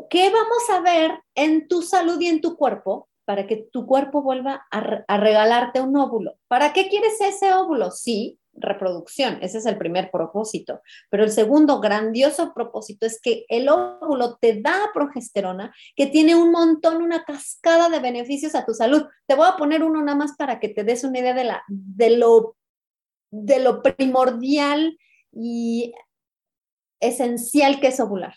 [0.09, 4.21] ¿qué vamos a ver en tu salud y en tu cuerpo para que tu cuerpo
[4.21, 6.37] vuelva a, regalarte un óvulo?
[6.47, 7.91] ¿Para qué quieres ese óvulo?
[7.91, 9.39] Sí, reproducción.
[9.41, 10.81] Ese es el primer propósito.
[11.09, 16.51] Pero el segundo grandioso propósito es que el óvulo te da progesterona, que tiene un
[16.51, 19.05] montón, una cascada de beneficios a tu salud.
[19.27, 21.63] Te voy a poner uno nada más para que te des una idea de, la,
[21.67, 22.55] de, lo,
[23.31, 24.97] de lo primordial
[25.31, 25.93] y
[26.99, 28.35] esencial que es ovular.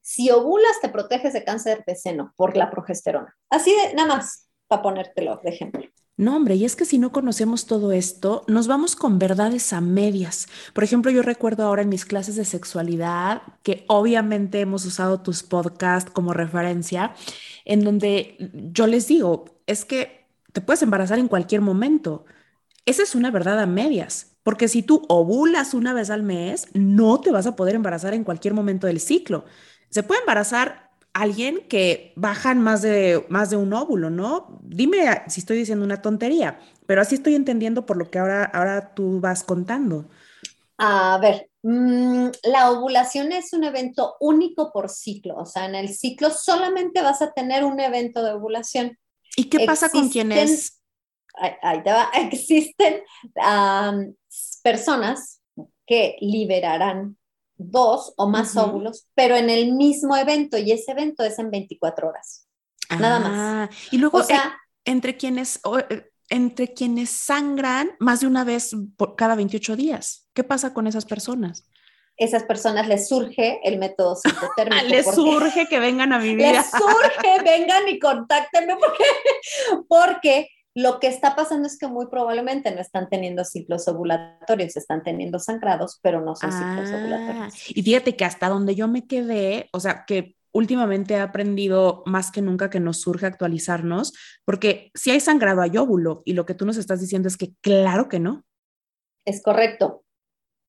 [0.00, 3.36] Si ovulas, te proteges de cáncer de seno por la progesterona.
[3.48, 5.82] Así de nada más, para ponértelo de ejemplo.
[6.16, 9.80] No, hombre, y es que si no conocemos todo esto, nos vamos con verdades a
[9.80, 10.48] medias.
[10.74, 15.42] Por ejemplo, yo recuerdo ahora en mis clases de sexualidad, que obviamente hemos usado tus
[15.42, 17.14] podcasts como referencia,
[17.64, 18.36] en donde
[18.72, 22.26] yo les digo, es que te puedes embarazar en cualquier momento.
[22.84, 27.20] Esa es una verdad a medias, porque si tú ovulas una vez al mes, no
[27.20, 29.46] te vas a poder embarazar en cualquier momento del ciclo.
[29.88, 34.60] Se puede embarazar alguien que bajan más de, más de un óvulo, ¿no?
[34.62, 38.94] Dime si estoy diciendo una tontería, pero así estoy entendiendo por lo que ahora, ahora
[38.94, 40.08] tú vas contando.
[40.78, 45.90] A ver, mm, la ovulación es un evento único por ciclo, o sea, en el
[45.90, 48.98] ciclo solamente vas a tener un evento de ovulación.
[49.36, 50.80] ¿Y qué pasa con quienes?
[51.62, 53.02] Ahí te va, existen
[54.62, 55.42] personas
[55.86, 57.16] que liberarán
[57.60, 62.08] dos o más óvulos, pero en el mismo evento y ese evento es en 24
[62.08, 62.46] horas.
[62.98, 63.30] Nada más.
[63.32, 68.74] Ah, y luego, o sea, entre quienes, eh, entre quienes sangran más de una vez
[68.96, 71.66] por cada 28 días, ¿qué pasa con esas personas?
[72.16, 74.84] Esas personas les surge el método psicotérmico.
[74.88, 76.46] les surge que vengan a vivir.
[76.52, 79.04] Les surge, vengan y contáctenme porque,
[79.88, 80.48] porque
[80.82, 85.38] Lo que está pasando es que muy probablemente no están teniendo ciclos ovulatorios, están teniendo
[85.38, 87.70] sangrados, pero no son ciclos Ah, ovulatorios.
[87.70, 92.30] y fíjate que hasta donde yo me quedé, o sea, que últimamente he aprendido más
[92.32, 94.12] que nunca que nos surge actualizarnos,
[94.44, 97.52] porque si hay sangrado hay óvulo, y lo que tú nos estás diciendo es que
[97.60, 98.44] claro que no.
[99.24, 100.02] Es correcto.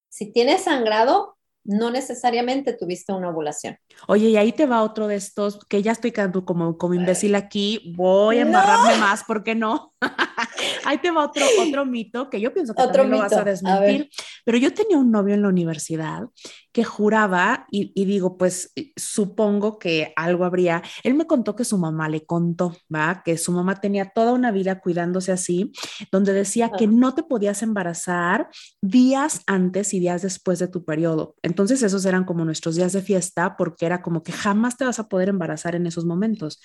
[0.09, 3.77] Si tienes sangrado, no necesariamente tuviste una ovulación.
[4.07, 7.93] Oye, y ahí te va otro de estos, que ya estoy como, como imbécil aquí,
[7.95, 9.93] voy a embarrarme más, ¿por qué no?
[10.85, 13.43] ahí te va otro, otro mito que yo pienso que Otro también lo vas a
[13.43, 14.09] desmentir,
[14.45, 16.23] pero yo tenía un novio en la universidad
[16.71, 21.77] que juraba, y, y digo, pues supongo que algo habría, él me contó que su
[21.77, 23.23] mamá le contó, ¿va?
[23.25, 25.71] Que su mamá tenía toda una vida cuidándose así,
[26.11, 28.49] donde decía que no te podías embarazar
[28.81, 31.35] días antes y días después de tu periodo.
[31.41, 34.99] Entonces esos eran como nuestros días de fiesta porque era como que jamás te vas
[34.99, 36.61] a poder embarazar en esos momentos.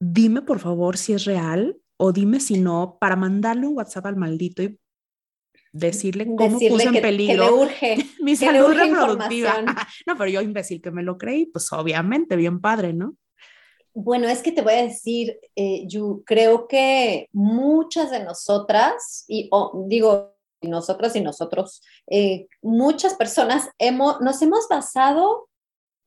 [0.00, 4.16] Dime por favor si es real o dime si no para mandarle un WhatsApp al
[4.16, 4.78] maldito y
[5.72, 7.96] decirle cómo Decirle puso en que peligro le urge.
[8.20, 9.62] mi que le salud urge reproductiva.
[10.06, 13.16] no, pero yo imbécil que me lo creí, pues obviamente bien padre, ¿no?
[13.94, 19.48] Bueno, es que te voy a decir, eh, Yu, creo que muchas de nosotras, y
[19.50, 25.47] oh, digo nosotras y nosotros, eh, muchas personas hemos, nos hemos basado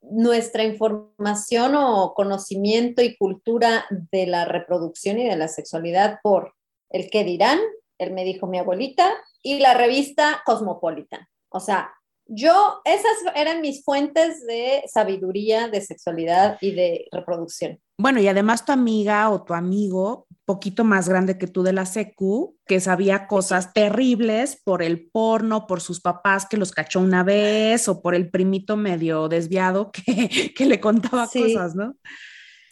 [0.02, 6.54] nuestra información o conocimiento y cultura de la reproducción y de la sexualidad por
[6.90, 7.60] el que dirán,
[7.98, 11.28] él me dijo mi abuelita, y la revista Cosmopolitan.
[11.50, 11.94] O sea,
[12.26, 17.80] yo, esas eran mis fuentes de sabiduría, de sexualidad y de reproducción.
[17.98, 21.86] Bueno, y además tu amiga o tu amigo, poquito más grande que tú de la
[21.86, 27.24] secu, que sabía cosas terribles por el porno, por sus papás que los cachó una
[27.24, 31.40] vez, o por el primito medio desviado que, que le contaba Sí.
[31.42, 31.96] cosas, ¿no?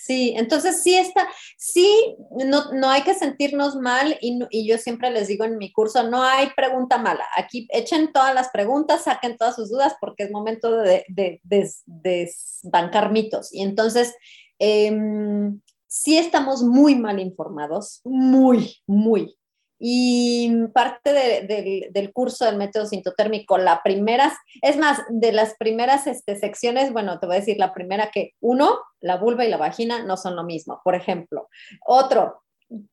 [0.01, 2.15] Sí, entonces sí está, sí,
[2.45, 6.03] no, no hay que sentirnos mal y, y yo siempre les digo en mi curso,
[6.09, 7.25] no hay pregunta mala.
[7.35, 11.83] Aquí echen todas las preguntas, saquen todas sus dudas porque es momento de, de, des-
[11.85, 13.53] desbancar mitos.
[13.53, 14.15] Y entonces,
[14.57, 15.59] em,
[15.89, 19.35] sí estamos muy mal informados, muy, muy.
[19.81, 26.05] Y parte de- del- curso del método sintotérmico, la primera, es más, de las primeras
[26.05, 29.55] este, secciones, bueno, te voy a decir la primera que uno, la vulva y la
[29.57, 31.47] vagina no son lo mismo, por ejemplo.
[31.85, 32.43] Otro,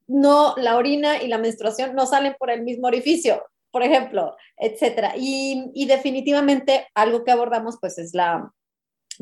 [0.06, 5.14] no, la orina y la menstruación no salen por el mismo orificio, por ejemplo, etcétera.
[5.18, 8.50] Y, y definitivamente algo que abordamos pues es la,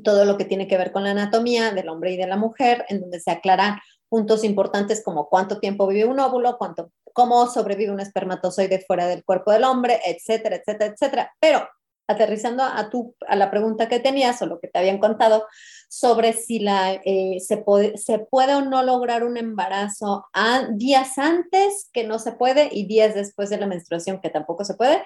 [0.02, 2.84] todo lo que tiene que ver con la anatomía del hombre y de la mujer,
[2.88, 3.78] en donde se aclaran
[4.08, 9.24] puntos importantes como cuánto tiempo vive un óvulo, cuánto, cómo sobrevive un espermatozoide fuera del
[9.24, 11.32] cuerpo del hombre, etcétera, etcétera, etcétera.
[11.40, 11.68] Pero
[12.06, 15.46] aterrizando a, tu, a la pregunta que tenías o lo que te habían contado
[15.88, 21.18] sobre si la, eh, se, puede, se puede o no lograr un embarazo a, días
[21.18, 25.02] antes que no se puede y días después de la menstruación que tampoco se puede,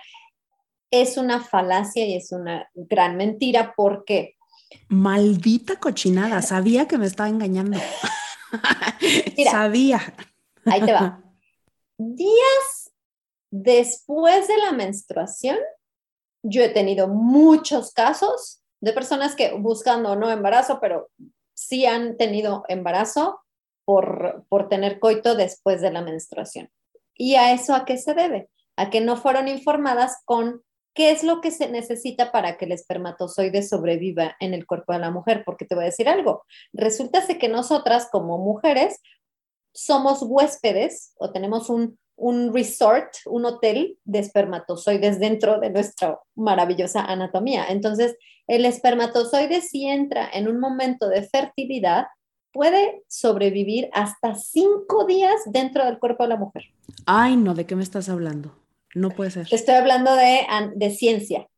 [0.90, 3.74] es una falacia y es una gran mentira.
[3.76, 4.37] ¿Por qué?
[4.88, 7.78] Maldita cochinada, sabía que me estaba engañando.
[9.36, 9.50] Mira.
[9.50, 10.14] sabía.
[10.64, 11.22] Ahí te va.
[11.98, 12.92] Días
[13.50, 15.58] después de la menstruación,
[16.42, 21.10] yo he tenido muchos casos de personas que buscando no embarazo, pero
[21.54, 23.40] sí han tenido embarazo
[23.84, 26.70] por, por tener coito después de la menstruación.
[27.14, 28.48] ¿Y a eso a qué se debe?
[28.76, 30.62] A que no fueron informadas con
[30.98, 34.98] qué es lo que se necesita para que el espermatozoide sobreviva en el cuerpo de
[34.98, 35.44] la mujer.
[35.46, 39.00] Porque te voy a decir algo, resulta que nosotras como mujeres
[39.72, 47.04] somos huéspedes o tenemos un, un resort, un hotel de espermatozoides dentro de nuestra maravillosa
[47.04, 47.66] anatomía.
[47.68, 48.16] Entonces,
[48.48, 52.06] el espermatozoide si entra en un momento de fertilidad,
[52.52, 56.64] puede sobrevivir hasta cinco días dentro del cuerpo de la mujer.
[57.06, 58.50] Ay, no, ¿de qué me estás hablando?
[58.94, 59.46] No puede ser.
[59.50, 60.40] Estoy hablando de,
[60.74, 61.48] de ciencia.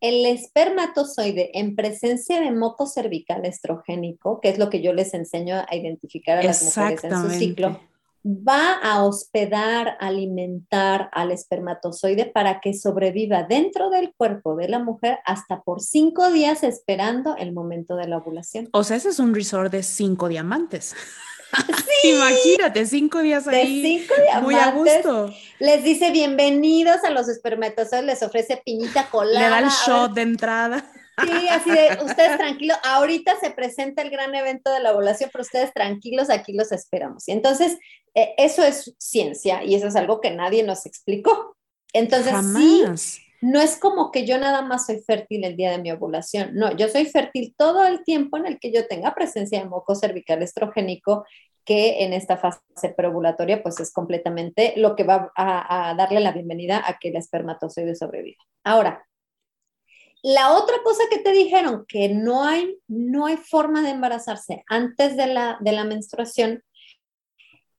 [0.00, 5.64] El espermatozoide en presencia de moco cervical estrogénico, que es lo que yo les enseño
[5.66, 7.80] a identificar a las mujeres en su ciclo,
[8.26, 15.18] va a hospedar, alimentar al espermatozoide para que sobreviva dentro del cuerpo de la mujer
[15.26, 18.68] hasta por cinco días esperando el momento de la ovulación.
[18.72, 20.94] O sea, ese es un resort de cinco diamantes.
[22.02, 23.82] Sí, Imagínate, cinco días ahí.
[23.82, 24.14] De cinco.
[24.42, 25.32] Muy a gusto.
[25.58, 29.40] Les dice bienvenidos a los espermatozoides, les ofrece piñita colada.
[29.40, 30.90] Le da el shot de entrada.
[31.22, 35.42] Sí, así de, ustedes tranquilos, ahorita se presenta el gran evento de la ovulación, pero
[35.42, 37.28] ustedes tranquilos, aquí los esperamos.
[37.28, 37.78] Y entonces,
[38.14, 41.56] eh, eso es ciencia y eso es algo que nadie nos explicó.
[41.92, 43.00] Entonces, Jamás.
[43.00, 46.54] sí, no es como que yo nada más soy fértil el día de mi ovulación,
[46.54, 49.94] no, yo soy fértil todo el tiempo en el que yo tenga presencia de moco
[49.94, 51.26] cervical estrogénico
[51.62, 52.62] que en esta fase
[52.96, 57.94] preovulatoria pues es completamente lo que va a, darle la bienvenida a que el espermatozoide
[57.94, 58.42] sobreviva.
[58.64, 59.06] Ahora,
[60.22, 65.18] la otra cosa que te dijeron, que no hay, no hay forma de embarazarse antes
[65.18, 66.64] de la, de la menstruación,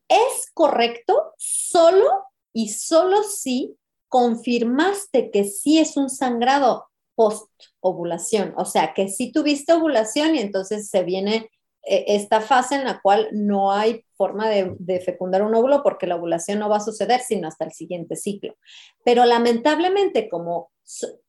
[0.08, 2.06] es correcto solo
[2.54, 3.76] y solo si
[4.10, 6.86] confirmaste que sí es un sangrado
[7.16, 7.50] post
[7.80, 11.50] ovulación, o sea, que sí tuviste ovulación y entonces se viene
[11.88, 16.16] eh, esta fase en la cual no hay forma de, fecundar un óvulo porque la
[16.16, 18.56] ovulación no va a suceder sino hasta el siguiente ciclo.
[19.04, 20.72] Pero lamentablemente, como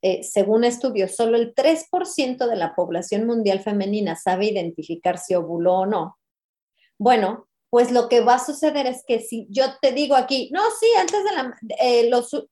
[0.02, 5.80] eh, según estudios, solo el 3% de la población mundial femenina sabe identificar si ovuló
[5.80, 6.18] o no,
[6.98, 10.62] bueno, pues lo que va a suceder es que si yo te digo aquí, no,
[10.80, 12.48] sí, antes de la, eh, los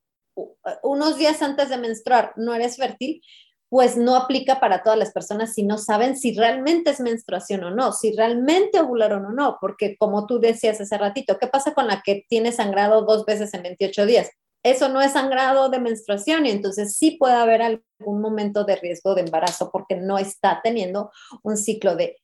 [0.83, 3.21] unos días antes de menstruar no eres fértil,
[3.69, 7.71] pues no aplica para todas las personas si no saben si realmente es menstruación o
[7.71, 11.87] no, si realmente ovularon o no, porque como tú decías hace ratito, ¿qué pasa con
[11.87, 14.29] la que tiene sangrado dos veces en 28 días?
[14.63, 19.13] Eso no es sangrado de menstruación y entonces sí puede haber algún momento de riesgo
[19.13, 21.11] de embarazo porque no está teniendo
[21.43, 22.17] un ciclo de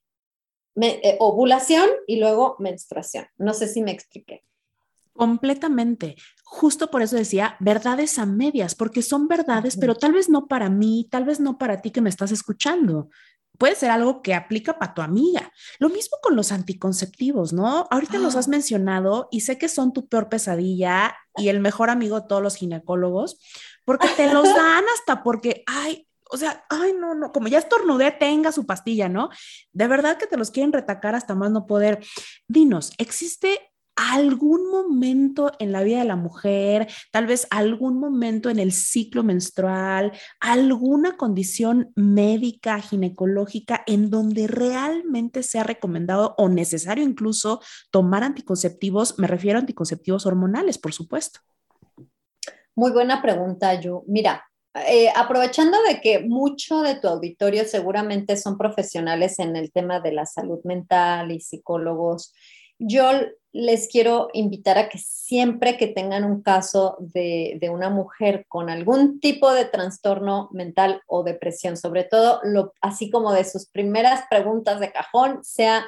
[0.81, 3.27] eh, ovulación y luego menstruación.
[3.37, 4.43] No sé si me expliqué.
[5.13, 6.15] Completamente.
[6.53, 10.69] Justo por eso decía verdades a medias, porque son verdades, pero tal vez no para
[10.69, 13.09] mí, tal vez no para ti que me estás escuchando.
[13.57, 15.49] Puede ser algo que aplica para tu amiga.
[15.79, 17.87] Lo mismo con los anticonceptivos, ¿no?
[17.89, 18.51] Ahorita los has ah.
[18.51, 22.57] mencionado y sé que son tu peor pesadilla y el mejor amigo de todos los
[22.57, 23.39] ginecólogos,
[23.85, 28.11] porque te los dan hasta porque, ay, o sea, ay, no, no, como ya estornudé,
[28.11, 29.29] tenga su pastilla, ¿no?
[29.71, 32.05] De verdad que te los quieren retacar hasta más no poder.
[32.49, 33.70] Dinos, ¿existe
[34.09, 39.23] algún momento en la vida de la mujer, tal vez algún momento en el ciclo
[39.23, 49.19] menstrual, alguna condición médica, ginecológica, en donde realmente sea recomendado o necesario incluso tomar anticonceptivos,
[49.19, 51.39] me refiero a anticonceptivos hormonales, por supuesto.
[52.75, 54.03] Muy buena pregunta, Yu.
[54.07, 54.43] Mira,
[54.87, 60.13] eh, aprovechando de que mucho de tu auditorio seguramente son profesionales en el tema de
[60.13, 62.33] la salud mental y psicólogos,
[62.83, 63.11] yo
[63.53, 69.19] les quiero invitar a que siempre que tengan un caso de, una mujer con algún
[69.19, 72.41] tipo de trastorno mental o depresión, sobre todo,
[72.81, 75.87] así como de sus primeras preguntas de cajón, sea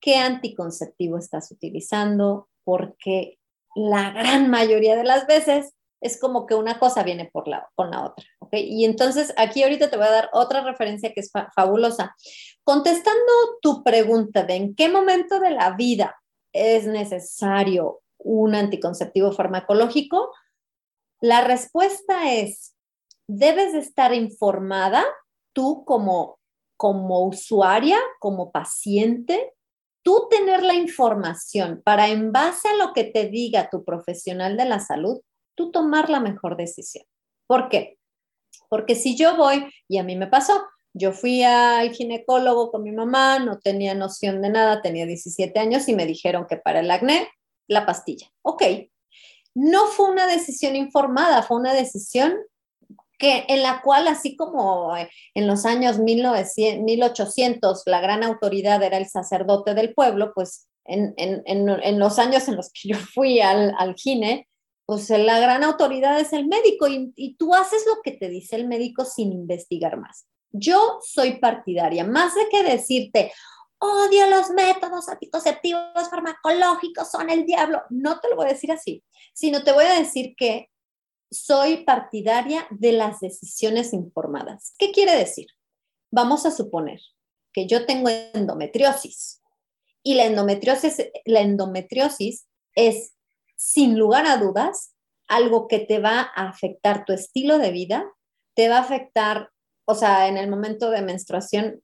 [0.00, 3.38] qué anticonceptivo estás utilizando, porque
[3.76, 7.90] la gran mayoría de las veces es como que una cosa viene por la, con
[7.90, 8.24] la otra.
[8.52, 12.14] Y entonces aquí ahorita te voy a dar otra referencia que es fabulosa.
[12.62, 13.32] Contestando
[13.62, 16.14] tu pregunta de en qué momento de la vida
[16.54, 20.32] es necesario un anticonceptivo farmacológico?
[21.20, 22.74] La respuesta es,
[23.28, 25.04] debes de estar informada
[25.52, 26.38] tú como,
[26.78, 29.52] como usuaria, como paciente,
[30.02, 34.66] tú tener la información para en base a lo que te diga tu profesional de
[34.66, 35.20] la salud,
[35.56, 37.04] tú tomar la mejor decisión.
[37.46, 37.98] ¿Por qué?
[38.68, 42.92] Porque si yo voy, y a mí me pasó, yo fui al ginecólogo con mi
[42.92, 46.90] mamá, no tenía noción de nada, tenía 17 años y me dijeron que para el
[46.90, 47.28] acné,
[47.66, 48.30] la pastilla.
[48.42, 48.62] Ok,
[49.54, 52.36] no fue una decisión informada, fue una decisión
[53.18, 58.96] que, en la cual, así como en los años 1900, 1800 la gran autoridad era
[58.96, 63.94] el sacerdote del pueblo, pues en, los años en los que yo fui al, al
[63.96, 64.48] gine,
[64.86, 68.68] pues la gran autoridad es el médico y tú haces lo que te dice el
[68.68, 70.26] médico sin investigar más.
[70.56, 73.32] Yo soy partidaria, más de que decirte,
[73.78, 77.82] odio los métodos anticonceptivos farmacológicos, son el diablo.
[77.90, 79.02] No te lo voy a decir así,
[79.34, 80.70] sino te voy a decir que
[81.28, 84.74] soy partidaria de las decisiones informadas.
[84.78, 85.48] ¿Qué quiere decir?
[86.12, 87.00] Vamos a suponer
[87.52, 89.42] que yo tengo endometriosis
[90.04, 92.46] y la endometriosis, la endometriosis
[92.76, 93.14] es,
[93.56, 94.94] sin lugar a dudas,
[95.26, 98.08] algo que te va a afectar tu estilo de vida,
[98.54, 99.50] te va a afectar
[99.84, 101.80] o sea, en el momento de menstruación,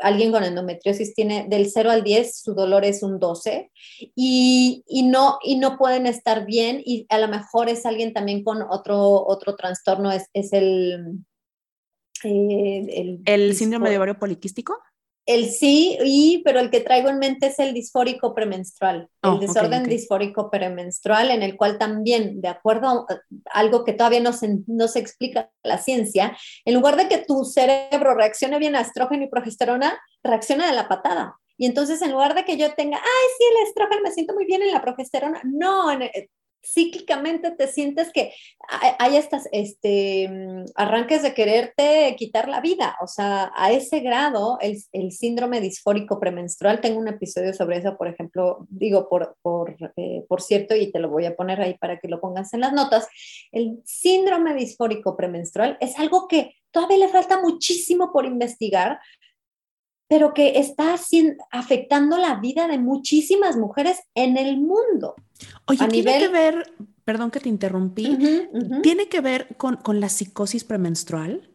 [0.00, 3.70] alguien con endometriosis tiene del 0 al 10, su dolor es un 12
[4.14, 8.62] y, no, y no pueden estar bien y a lo mejor es alguien también con
[8.62, 11.24] otro, otro trastorno, es, el,
[12.24, 13.54] eh, el...
[13.54, 14.76] síndrome de ovario poliquístico?
[15.26, 19.38] El sí, y, pero el que traigo en mente es el disfórico premenstrual, el oh,
[19.38, 23.20] desorden disfórico premenstrual, en el cual también, de acuerdo a
[23.58, 27.44] algo que todavía no se, no se explica la ciencia, en lugar de que tu
[27.46, 31.38] cerebro reaccione bien a estrógeno y progesterona, reacciona de la patada.
[31.56, 34.44] Y entonces, en lugar de que yo tenga, ay, sí, el estrógeno, me siento muy
[34.44, 35.90] bien en la progesterona, no,
[36.64, 38.32] cíclicamente te sientes que
[38.98, 40.30] hay estas este,
[40.74, 42.96] arranques de quererte quitar la vida.
[43.02, 47.96] O sea, a ese grado, el, el síndrome disfórico premenstrual, tengo un episodio sobre eso,
[47.96, 51.74] por ejemplo, digo, por, por, eh, por cierto, y te lo voy a poner ahí
[51.78, 53.06] para que lo pongas en las notas,
[53.52, 58.98] el síndrome disfórico premenstrual es algo que todavía le falta muchísimo por investigar,
[60.14, 60.94] pero que está
[61.50, 65.16] afectando la vida de muchísimas mujeres en el mundo.
[65.66, 66.72] Oye, tiene que ver,
[67.04, 68.16] perdón que te interrumpí,
[68.84, 71.50] ¿tiene que ver con, la psicosis premenstrual?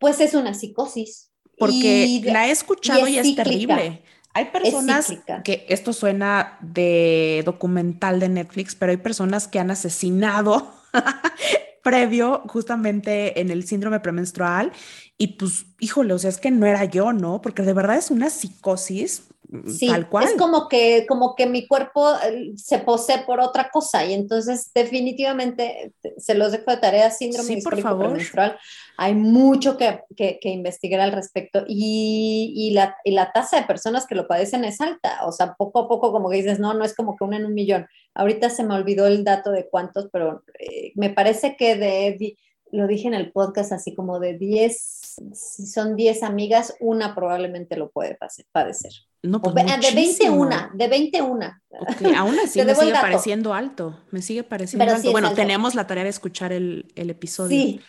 [0.00, 1.30] Pues es una psicosis.
[1.56, 4.02] Porque la he escuchado y es, terrible.
[4.34, 10.74] Hay personas que esto suena de documental de Netflix, pero hay personas que han asesinado
[11.86, 14.72] previo justamente en el síndrome premenstrual
[15.16, 17.40] y pues, híjole, o sea, es que no era yo, ¿no?
[17.40, 19.28] Porque de verdad es una psicosis
[19.66, 20.24] sí, tal cual.
[20.24, 24.70] Es como que, como que mi cuerpo eh, se posee por otra cosa y entonces
[24.74, 28.58] definitivamente se los dejo de tarea síndrome sí, premenstrual
[28.98, 34.06] hay mucho que, que, investigar al respecto y, y, la, y, la, tasa de personas
[34.06, 36.84] que lo padecen es alta, o sea, poco a poco como que dices, no, no
[36.84, 37.86] es como que una en un millón.
[38.14, 42.36] Ahorita se me olvidó el dato de cuántos, pero eh, me parece que de,
[42.72, 47.76] lo dije en el podcast, así como de 10, si son 10 amigas, una probablemente
[47.76, 48.18] lo puede
[48.52, 48.92] padecer.
[49.22, 51.52] No, pues de 21, de 21.
[51.92, 55.12] Okay, aún así me sigue pareciendo alto, me sigue pareciendo alto.
[55.12, 57.56] bueno, tenemos la tarea de escuchar el, el episodio.
[57.56, 57.80] Sí,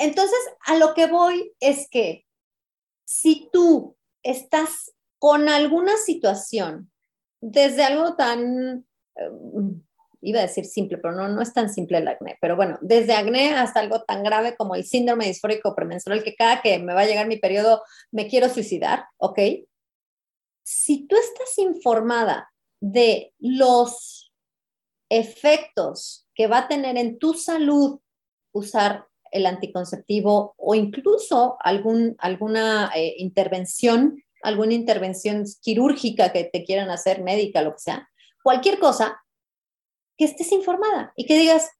[0.00, 2.24] entonces, a lo que voy es que
[3.04, 6.90] si tú estás con alguna situación,
[7.42, 9.30] desde algo tan, eh,
[10.22, 13.14] iba a decir simple, pero no, no es tan simple el acné, pero bueno, desde
[13.14, 17.02] acné hasta algo tan grave como el síndrome disfórico premenstrual, que cada que me va
[17.02, 19.38] a llegar mi periodo me quiero suicidar, ¿ok?
[20.62, 22.50] Si tú estás informada
[22.80, 24.32] de los
[25.08, 28.00] efectos que va a tener en tu salud
[28.52, 36.90] usar el anticonceptivo o incluso algún, alguna eh, intervención, alguna intervención quirúrgica que te quieran
[36.90, 38.08] hacer, médica, lo que sea,
[38.42, 39.19] cualquier cosa,
[40.20, 41.70] que estés informada y que digas,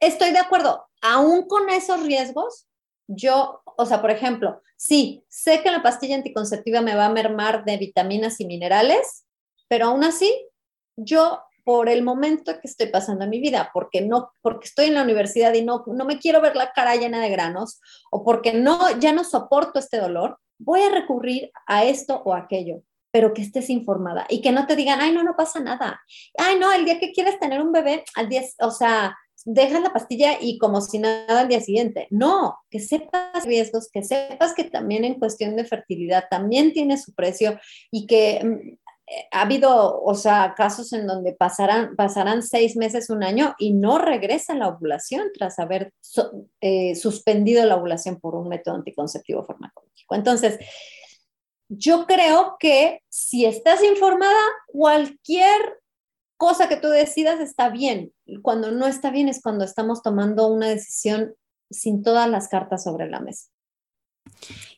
[0.00, 2.66] estoy de acuerdo, aún con esos riesgos,
[3.06, 7.64] yo, o sea, por ejemplo, sí, sé que la pastilla anticonceptiva me va a mermar
[7.64, 9.26] de vitaminas y minerales,
[9.68, 10.48] pero aún así,
[10.96, 14.94] yo por el momento que estoy pasando en mi vida, porque no, porque estoy en
[14.94, 18.54] la universidad y no, no me quiero ver la cara llena de granos, o porque
[18.54, 22.82] no, ya no soporto este dolor, voy a recurrir a esto o aquello,
[23.12, 26.00] pero que estés informada y que no te digan, ay, no, no pasa nada.
[26.36, 29.92] Ay, no, el día que quieres tener un bebé, al día, o sea, dejas la
[29.92, 32.08] pastilla y como si nada al día siguiente.
[32.10, 37.14] No, que sepas riesgos, que sepas que también en cuestión de fertilidad también tiene su
[37.14, 37.58] precio
[37.90, 38.82] y que mm,
[39.30, 43.98] ha habido, o sea, casos en donde pasarán, pasarán seis meses, un año y no
[43.98, 45.92] regresa la ovulación tras haber
[46.60, 50.14] eh, suspendido la ovulación por un método anticonceptivo farmacológico.
[50.14, 50.58] Entonces,
[51.74, 55.80] yo creo que si estás informada, cualquier
[56.36, 58.12] cosa que tú decidas está bien.
[58.42, 61.34] Cuando no está bien es cuando estamos tomando una decisión
[61.70, 63.48] sin todas las cartas sobre la mesa.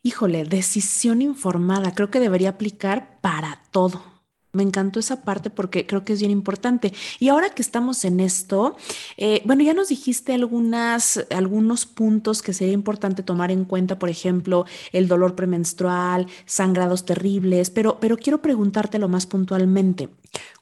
[0.02, 4.13] Híjole, decisión informada, creo que debería aplicar para todo.
[4.54, 6.92] Me encantó esa parte porque creo que es bien importante.
[7.18, 8.76] Y ahora que estamos en esto,
[9.16, 14.08] eh, bueno, ya nos dijiste algunas, algunos puntos que sería importante tomar en cuenta, por
[14.08, 20.08] ejemplo, el dolor premenstrual, sangrados terribles, pero, pero quiero preguntártelo más puntualmente.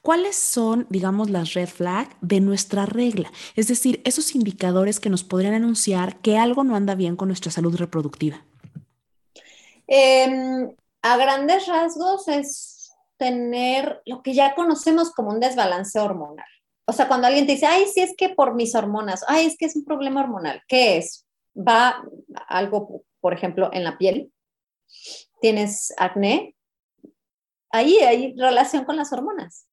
[0.01, 3.31] ¿Cuáles son, digamos, las red flag de nuestra regla?
[3.55, 7.51] Es decir, esos indicadores que nos podrían anunciar que algo no anda bien con nuestra
[7.51, 8.45] salud reproductiva.
[9.87, 12.72] Em, a grandes rasgos es
[13.17, 16.45] tener lo que ya conocemos como un desbalance hormonal.
[16.85, 19.57] O sea, cuando alguien te dice, ay, sí es que por mis hormonas, ay, es
[19.57, 21.25] que es un problema hormonal, ¿qué es?
[21.55, 22.03] Va
[22.47, 24.31] algo, por ejemplo, en la piel,
[25.39, 26.55] tienes acné,
[27.71, 29.67] ahí hay relación con las hormonas.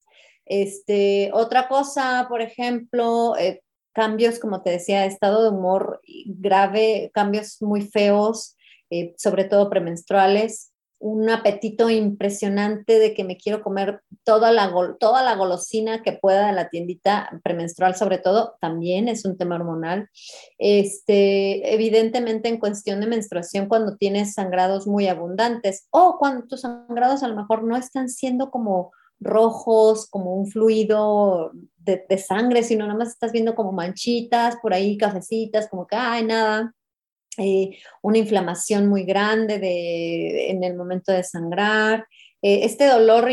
[0.47, 3.63] Este, otra cosa, por ejemplo, eh,
[3.93, 8.57] cambios, como te decía, estado de humor grave, cambios muy feos,
[8.91, 10.70] eh, sobre todo premenstruales,
[11.01, 14.71] un apetito impresionante de que me quiero comer toda la,
[15.01, 19.57] toda la golosina que pueda de la tiendita premenstrual, sobre todo, también es un tema
[19.57, 20.11] hormonal.
[20.59, 27.23] Este, evidentemente, en cuestión de menstruación, cuando tienes sangrados muy abundantes o cuando tus sangrados
[27.23, 32.99] a lo mejor no están siendo como rojos, como un fluido de, sangre, sino nada
[32.99, 36.75] más estás viendo como manchitas por ahí, cafecitas, como que, ay, nada
[37.41, 42.07] eh, una inflamación muy grande de, en el momento de sangrar,
[42.43, 43.29] Eh, este dolor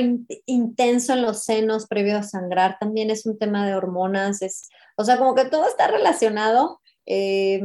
[0.46, 5.04] intenso en los senos previo a sangrar también es un tema de hormonas, es, o
[5.06, 6.82] sea, como que todo está relacionado.
[7.06, 7.62] Eh,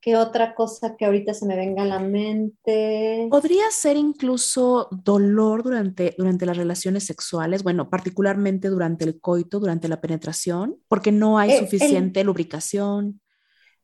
[0.00, 3.28] ¿Qué otra cosa que ahorita se me venga a la mente?
[3.30, 9.86] Podría ser incluso dolor durante, durante las relaciones sexuales, bueno, particularmente durante el coito, durante
[9.88, 13.20] la penetración, porque no hay suficiente lubricación.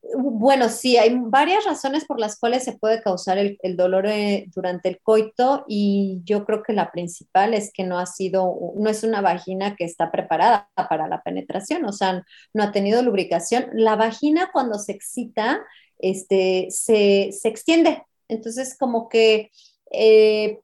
[0.03, 4.89] Bueno, sí, hay varias razones por las cuales se puede causar el, dolor eh, durante
[4.89, 9.05] el coito y yo creo que la principal es que no ha sido, no es
[9.05, 12.25] una vagina que está preparada para la penetración, o sea,
[12.55, 13.67] no ha tenido lubricación.
[13.75, 15.63] La vagina cuando se excita,
[15.99, 19.51] este, se, extiende, entonces como que
[19.93, 20.61] eh,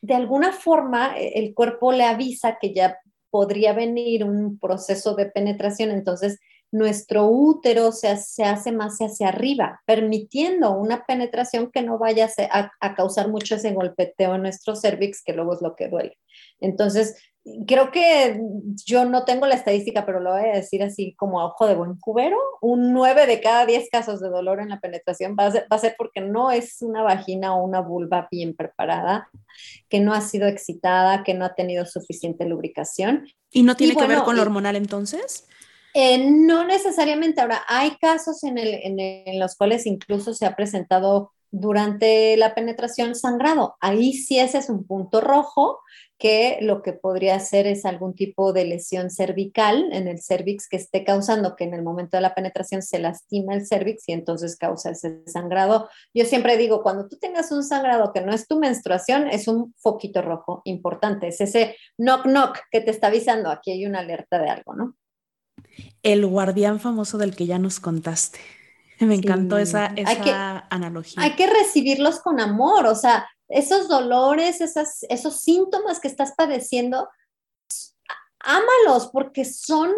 [0.00, 2.98] de alguna forma eh, el cuerpo le avisa que ya
[3.30, 6.38] podría venir un proceso de penetración, entonces
[6.76, 8.08] nuestro útero se,
[8.44, 14.34] hace más hacia arriba, permitiendo una penetración que no vaya a, causar mucho ese golpeteo
[14.34, 16.18] en nuestro cervix, que luego es lo que duele.
[16.60, 17.16] Entonces,
[17.66, 18.40] creo que
[18.84, 21.76] yo no tengo la estadística, pero lo voy a decir así como a ojo de
[21.76, 25.78] buen cubero, un 9 de cada 10 casos de dolor en la penetración va a,
[25.78, 29.30] ser, porque no es una vagina o una vulva bien preparada,
[29.88, 33.26] que no ha sido excitada, que no ha tenido suficiente lubricación.
[33.50, 35.46] ¿Y no tiene que ver con lo hormonal entonces?
[35.98, 37.40] Eh, no necesariamente.
[37.40, 43.76] Ahora, hay casos en, los cuales incluso se ha presentado durante la penetración sangrado.
[43.80, 45.80] Ahí sí ese es un punto rojo
[46.18, 50.76] que lo que podría ser es algún tipo de lesión cervical en el cervix que
[50.76, 54.56] esté causando que en el momento de la penetración se lastima el cervix y entonces
[54.58, 55.88] causa ese sangrado.
[56.12, 59.72] Yo siempre digo, cuando tú tengas un sangrado que no es tu menstruación, es un
[59.78, 64.38] foquito rojo importante, es ese knock knock que te está avisando, aquí hay una alerta
[64.38, 64.94] de algo, ¿no?
[66.02, 68.38] El guardián famoso del que ya nos contaste.
[69.00, 69.92] Me encantó esa,
[70.70, 71.22] analogía.
[71.22, 77.08] Hay que recibirlos con amor, o sea, esos dolores, esos síntomas que estás padeciendo,
[78.40, 79.90] ámalos porque son,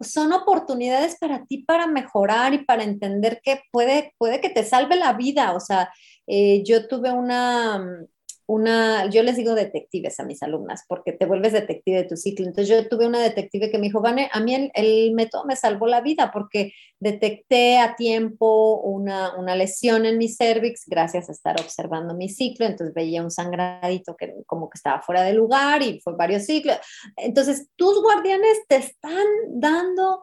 [0.00, 4.96] son oportunidades para ti para mejorar y para entender que puede, puede que te salve
[4.96, 5.52] la vida.
[5.54, 5.90] O sea,
[6.26, 8.06] eh, yo tuve una,
[8.46, 12.46] una, yo les digo detectives a mis alumnas, porque te vuelves detective de tu ciclo.
[12.46, 15.86] Entonces yo tuve una detective que me dijo, Vane, a mí el, método me salvó
[15.86, 21.60] la vida porque detecté a tiempo una, una, lesión en mi cervix gracias a estar
[21.60, 22.66] observando mi ciclo.
[22.66, 26.76] Entonces veía un sangradito que como que estaba fuera de lugar y fue varios ciclos.
[27.16, 30.22] Entonces tus guardianes te están dando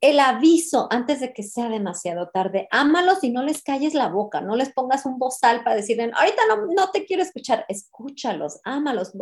[0.00, 2.68] el aviso antes de que sea demasiado tarde.
[2.70, 6.42] Ámalos y no les calles la boca, no les pongas un bozal para decirle, ahorita
[6.48, 9.12] no, no te quiero escuchar, escúchalos, ámalos.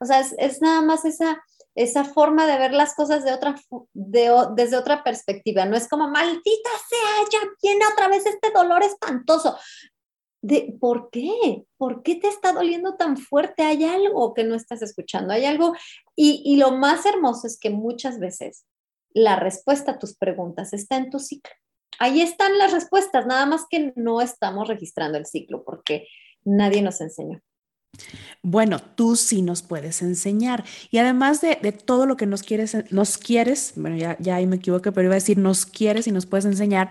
[0.00, 1.42] O sea, es, nada más esa,
[1.74, 3.54] esa forma de ver las cosas de otra,
[3.92, 5.66] desde otra perspectiva.
[5.66, 9.56] No es como, maldita sea, ya viene otra vez este dolor espantoso.
[10.42, 11.64] De, ¿Por qué?
[11.78, 13.62] ¿Por qué te está doliendo tan fuerte?
[13.62, 15.74] Hay algo que no estás escuchando, hay algo.
[16.16, 18.66] Y, y lo más hermoso es que muchas veces
[19.14, 21.52] la respuesta a tus preguntas está en tu ciclo.
[21.98, 26.08] Ahí están las respuestas, nada más que no estamos registrando el ciclo porque
[26.44, 27.40] nadie nos enseñó.
[28.42, 30.64] Bueno, tú sí nos puedes enseñar.
[30.90, 34.56] Y además de, todo lo que nos quieres, nos quieres, bueno, ya, ya ahí me
[34.56, 36.90] equivoqué, pero iba a decir nos quieres y nos puedes enseñar,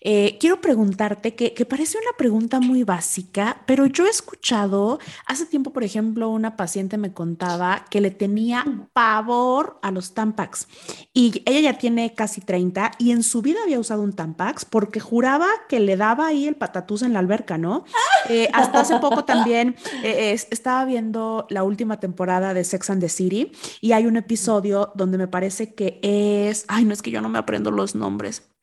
[0.00, 5.46] eh, quiero preguntarte que, que, parece una pregunta muy básica, pero yo he escuchado, hace
[5.46, 10.68] tiempo, por ejemplo, una paciente me contaba que le tenía pavor a los Tampax
[11.12, 15.00] y ella ya tiene casi 30 y en su vida había usado un Tampax porque
[15.00, 17.84] juraba que le daba ahí el patatús en la alberca, ¿no?
[18.28, 23.08] Eh, hasta hace poco también eh, estaba viendo la última temporada de Sex and the
[23.08, 27.20] City y hay un episodio donde me parece que es, ay, no es que yo
[27.20, 28.53] no me aprendo los nombres.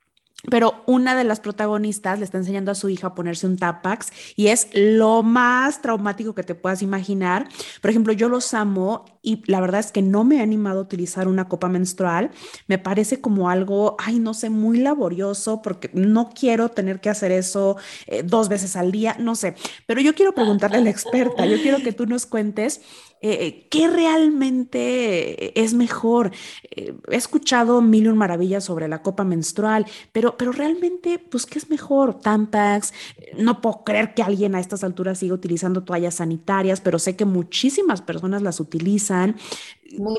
[0.50, 4.12] Pero una de las protagonistas le está enseñando a su hija a ponerse un Tapax
[4.36, 7.48] y es lo más traumático que te puedas imaginar.
[7.82, 10.84] Por ejemplo, yo los amo y la verdad es que no me he animado a
[10.84, 12.32] utilizar una copa menstrual.
[12.68, 17.32] Me parece como algo, ay, no sé, muy laborioso porque no quiero tener que hacer
[17.32, 17.78] eso
[18.08, 19.56] eh, dos veces al día, no sé.
[19.86, 22.82] Pero yo quiero preguntarle a la experta, yo quiero que tú nos cuentes
[23.22, 26.32] eh, ¿qué realmente es mejor?
[26.72, 31.46] Eh, he escuchado mil y un maravillas sobre la copa menstrual, pero, pero realmente, pues,
[31.46, 32.20] ¿qué es mejor?
[32.20, 32.94] Tampax.
[33.38, 37.26] No puedo creer que alguien a estas alturas siga utilizando toallas sanitarias, pero sé que
[37.26, 39.38] muchísimas personas las utilizan.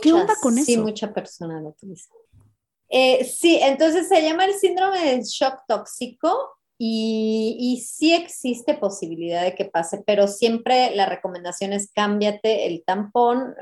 [0.01, 0.67] ¿Qué onda con eso?
[0.67, 2.11] Sí, mucha persona lo utiliza.
[2.89, 9.55] Eh, sí, entonces se llama el síndrome del shock tóxico y, sí existe posibilidad de
[9.55, 13.55] que pase, pero siempre la recomendación es cámbiate el tampón,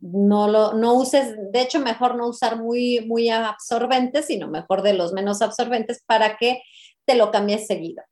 [0.00, 4.92] no lo no uses, de hecho mejor no usar muy muy absorbentes, sino mejor de
[4.92, 6.62] los menos absorbentes para que
[7.06, 8.02] te lo cambies seguido.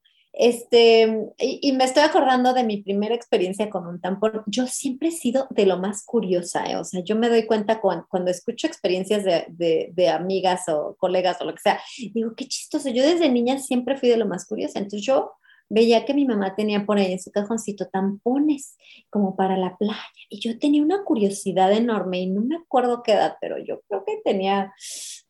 [0.40, 4.44] Este, y, me estoy acordando de mi primera experiencia con un tampón.
[4.46, 6.76] Yo siempre he sido de lo más curiosa, ¿eh?
[6.76, 10.94] o sea, yo me doy cuenta cuando, cuando escucho experiencias de, de, de, amigas o
[10.96, 11.80] colegas o lo que sea,
[12.14, 12.88] digo, qué chistoso.
[12.88, 14.78] Yo desde niña siempre fui de lo más curiosa.
[14.78, 15.32] Entonces yo
[15.68, 18.76] veía que mi mamá tenía por ahí en su cajoncito tampones
[19.10, 20.00] como para la playa.
[20.28, 24.04] Y yo tenía una curiosidad enorme y no me acuerdo qué edad, pero yo creo
[24.04, 24.72] que tenía,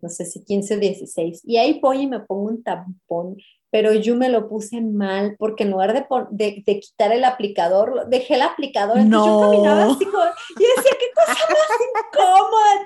[0.00, 1.42] no sé si 15 o 16.
[1.44, 3.36] Y ahí voy y me pongo un tampón,
[3.70, 8.34] pero yo me lo puse mal porque en lugar de, de, quitar el aplicador, dejé
[8.34, 8.98] el aplicador.
[8.98, 11.68] Entonces yo caminaba así como, y decía, qué cosa más
[12.14, 12.84] incómoda.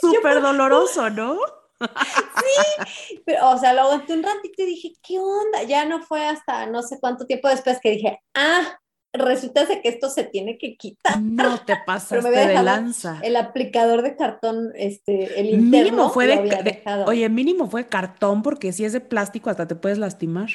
[0.00, 1.38] Súper doloroso, ¿no?
[1.78, 5.62] Sí, pero, o sea, lo aguanté un ratito y dije, ¿qué onda?
[5.64, 8.78] Ya no fue hasta no sé cuánto tiempo después que dije, ah,
[9.16, 11.20] resulta de que esto se tiene que quitar.
[11.20, 13.20] No te pasaste de lanza.
[13.22, 15.84] El aplicador de cartón, este, el interno.
[15.84, 19.98] Mínimo fue de, oye, mínimo fue cartón porque si es de plástico hasta te puedes
[19.98, 20.48] lastimar.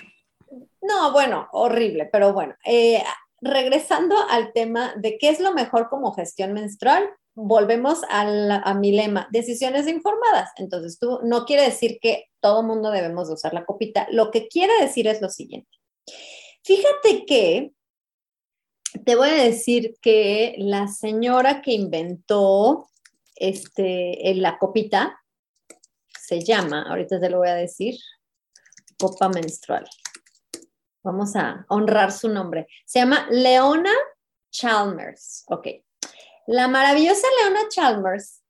[0.82, 3.04] No, bueno, horrible, pero bueno, eh,
[3.40, 9.28] regresando al tema de qué es lo mejor como gestión menstrual, volvemos a, mi lema,
[9.32, 10.52] decisiones informadas.
[10.58, 14.08] Entonces, tú no quiere decir que todo mundo debemos de usar la copita.
[14.12, 15.70] Lo que quiere decir es lo siguiente.
[16.64, 17.72] Fíjate que
[19.06, 22.90] te voy a decir que la señora que inventó
[23.36, 25.20] este, la copita
[26.20, 27.96] se llama, ahorita te lo voy a decir,
[29.00, 29.88] copa menstrual.
[31.04, 32.68] Vamos a honrar su nombre.
[32.86, 33.92] Se llama Leona
[34.52, 35.44] Chalmers.
[35.48, 35.68] Ok.
[36.48, 38.42] La maravillosa Leona Chalmers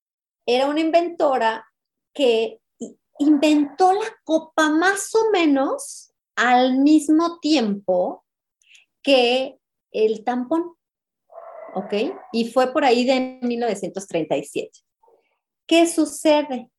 [0.46, 1.66] era una inventora
[2.14, 2.60] que
[3.20, 8.26] inventó la copa más o menos al mismo tiempo
[9.02, 9.61] que
[9.92, 10.76] el tampón.
[11.74, 11.94] ¿Ok?
[12.34, 14.72] Y fue por ahí de 1937.
[15.66, 16.70] ¿Qué sucede?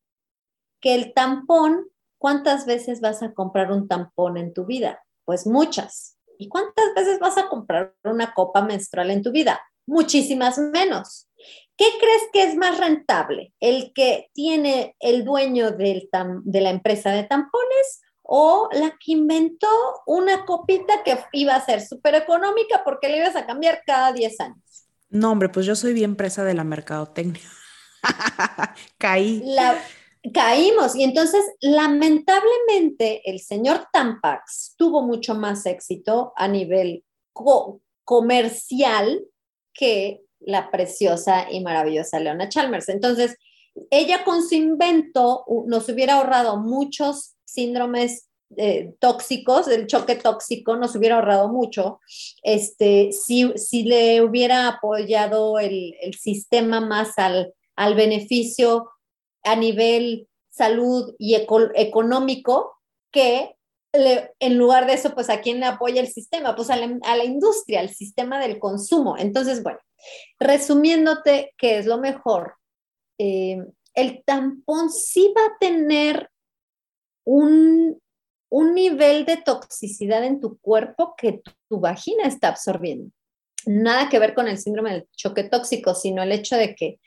[0.81, 1.89] Que el tampón,
[2.19, 5.03] ¿cuántas veces vas a comprar un tampón en tu vida?
[5.25, 6.19] Pues muchas.
[6.39, 9.61] ¿Y cuántas veces vas a comprar una copa menstrual en tu vida?
[9.87, 11.29] muchísimas menos.
[11.77, 13.53] ¿Qué crees que es más rentable?
[13.61, 19.69] ¿El que tiene el dueño de la empresa de tampones o la que inventó
[20.07, 24.41] una copita que iba a ser súper económica porque le ibas a cambiar cada 10
[24.41, 24.87] años?
[25.11, 27.43] No, hombre, pues yo soy bien presa de la mercadotecnia.
[28.99, 29.45] Caí.
[30.33, 37.05] caímos y entonces lamentablemente el señor Tampax tuvo mucho más éxito a nivel
[38.05, 39.25] comercial
[39.75, 42.89] que la preciosa y maravillosa Leona Chalmers.
[42.89, 43.37] Entonces,
[43.91, 50.95] ella con su invento nos hubiera ahorrado muchos síndromes eh, tóxicos, el choque tóxico nos
[50.95, 52.01] hubiera ahorrado mucho,
[52.43, 58.91] este, si, si le hubiera apoyado el, sistema más al, al, beneficio
[59.43, 62.77] a nivel salud y económico
[63.11, 63.57] que
[63.93, 67.81] en lugar de eso, pues a quién le apoya el sistema, pues a la, industria,
[67.81, 69.17] al sistema del consumo.
[69.19, 69.81] Entonces, bueno,
[70.41, 72.55] resumiéndote qué es lo mejor,
[73.19, 73.63] eh,
[73.95, 76.31] el tampón sí va a tener
[77.25, 78.01] un,
[78.51, 83.11] un nivel de toxicidad en tu cuerpo que tu, vagina está absorbiendo.
[83.65, 87.01] Nada que ver con el síndrome del choque tóxico, sino el hecho de que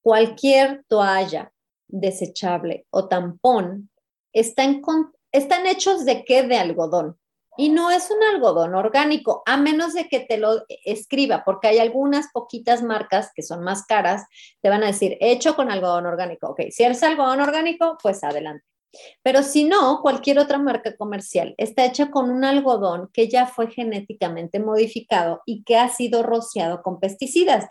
[0.00, 1.52] cualquier toalla
[1.88, 3.90] desechable o tampón
[4.32, 4.82] está en,
[5.32, 6.42] están hechos de qué?
[6.44, 7.18] De algodón.
[7.56, 11.78] Y no es un algodón orgánico, a menos de que te lo escriba, porque hay
[11.78, 14.24] algunas poquitas marcas que son más caras,
[14.62, 16.48] te van a decir, hecho con algodón orgánico.
[16.48, 18.64] Ok, si es algodón orgánico, pues adelante.
[19.22, 23.70] Pero si no, cualquier otra marca comercial está hecha con un algodón que ya fue
[23.70, 27.66] genéticamente modificado y que ha sido rociado con pesticidas.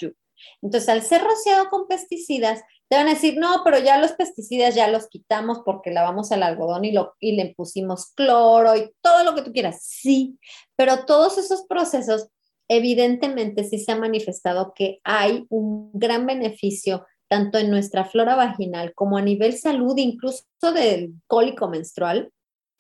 [0.62, 4.76] Entonces, al ser rociado con pesticidas, te van a decir, no, pero ya los pesticidas
[4.76, 9.24] ya los quitamos porque lavamos el algodón y, lo, y le pusimos cloro y todo
[9.24, 9.82] lo que tú quieras.
[9.84, 10.38] Sí,
[10.76, 12.28] pero todos esos procesos,
[12.68, 18.94] evidentemente sí se ha manifestado que hay un gran beneficio tanto en nuestra flora vaginal
[18.94, 20.44] como a nivel salud, incluso
[20.76, 22.30] del cólico menstrual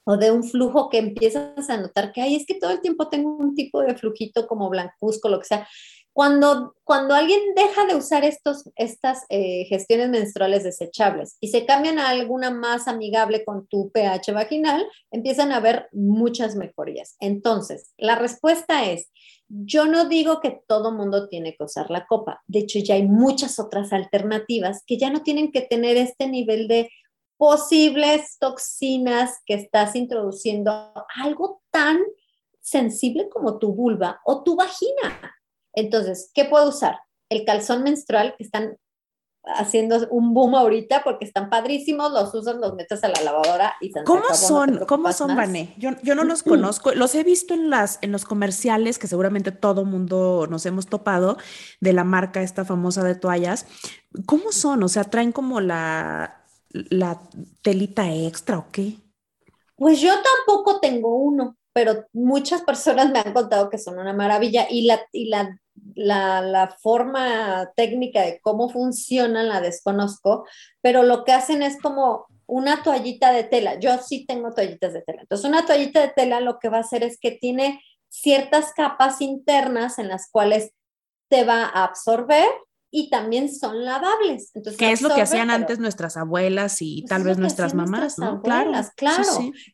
[0.04, 3.08] o de un flujo que empiezas a notar que, ay, es que todo el tiempo
[3.08, 5.68] tengo un tipo de flujito como blancuzco, lo que sea.
[6.14, 12.00] Cuando, cuando alguien deja de usar estos, estas eh, gestiones menstruales desechables y se cambian
[12.00, 17.16] a alguna más amigable con tu pH vaginal, empiezan a haber muchas mejorías.
[17.22, 19.10] Entonces, la respuesta es,
[19.48, 22.42] yo no digo que todo mundo tiene que usar la copa.
[22.46, 26.68] De hecho, ya hay muchas otras alternativas que ya no tienen que tener este nivel
[26.68, 26.90] de
[27.38, 30.72] posibles toxinas que estás introduciendo
[31.24, 32.00] algo tan
[32.60, 35.41] sensible como tu vulva o tu vagina.
[35.74, 37.00] Entonces, ¿qué puedo usar?
[37.30, 38.78] El calzón menstrual, que están
[39.44, 43.92] haciendo un boom ahorita porque están padrísimos, los usas, los metes a la lavadora y
[43.92, 44.86] se ¿Cómo son?
[44.86, 45.74] ¿Cómo son, Vané?
[45.78, 49.52] Yo, yo, no los conozco, los he visto en las en los comerciales que seguramente
[49.52, 51.38] todo mundo nos hemos topado
[51.80, 53.66] de la marca esta famosa de toallas.
[54.26, 54.84] ¿Cómo son?
[54.84, 57.20] O sea, traen como la la
[57.62, 58.98] telita extra o qué?
[59.76, 64.68] Pues yo tampoco tengo uno, pero muchas personas me han contado que son una maravilla
[64.70, 65.58] y la y la
[65.96, 70.46] la, forma técnica de cómo funcionan la desconozco,
[70.82, 73.80] pero lo que hacen es como una toallita de tela.
[73.80, 75.22] Yo sí tengo toallitas de tela.
[75.22, 79.22] Entonces, una toallita de tela lo que va a hacer es que tiene ciertas capas
[79.22, 80.72] internas en las cuales
[81.30, 82.48] te va a absorber
[82.92, 84.52] y también son lavables.
[84.54, 88.20] Entonces, ¿Qué es lo que hacían antes nuestras abuelas y pues tal vez nuestras mamás?
[88.20, 88.42] ¿no?
[88.42, 89.24] claro, claro.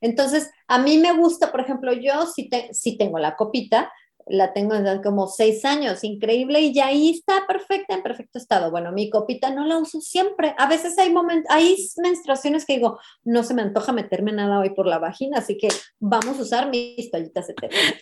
[0.02, 3.92] Entonces, a mí me gusta, por ejemplo, yo sí, sí tengo la copita,
[4.30, 8.70] la tengo desde como seis años, increíble, y ya ahí está perfecta, en perfecto estado.
[8.70, 10.54] Bueno, mi copita no la uso siempre.
[10.58, 14.72] A veces hay momentos, hay menstruaciones que digo, no se me antoja meterme nada hoy
[14.72, 17.56] por la vagina, así que vamos a usar mis toallitas de.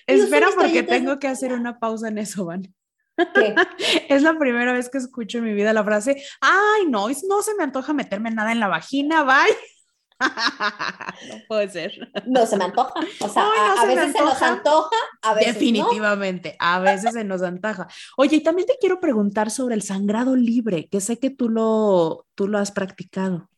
[0.07, 2.73] Espera porque tengo que hacer una pausa en eso, Van.
[3.33, 3.55] ¿Qué?
[4.09, 7.55] es la primera vez que escucho en mi vida la frase, ay, no, no se
[7.55, 9.55] me antoja meterme nada en la vagina, bye.
[10.19, 12.11] no puede ser.
[12.25, 12.93] No se me antoja.
[13.19, 17.87] O sea, a, veces se nos antoja, a veces Definitivamente, a veces se nos antoja.
[18.17, 22.25] Oye, y también te quiero preguntar sobre el sangrado libre, que sé que tú lo,
[22.35, 23.49] tú lo has practicado.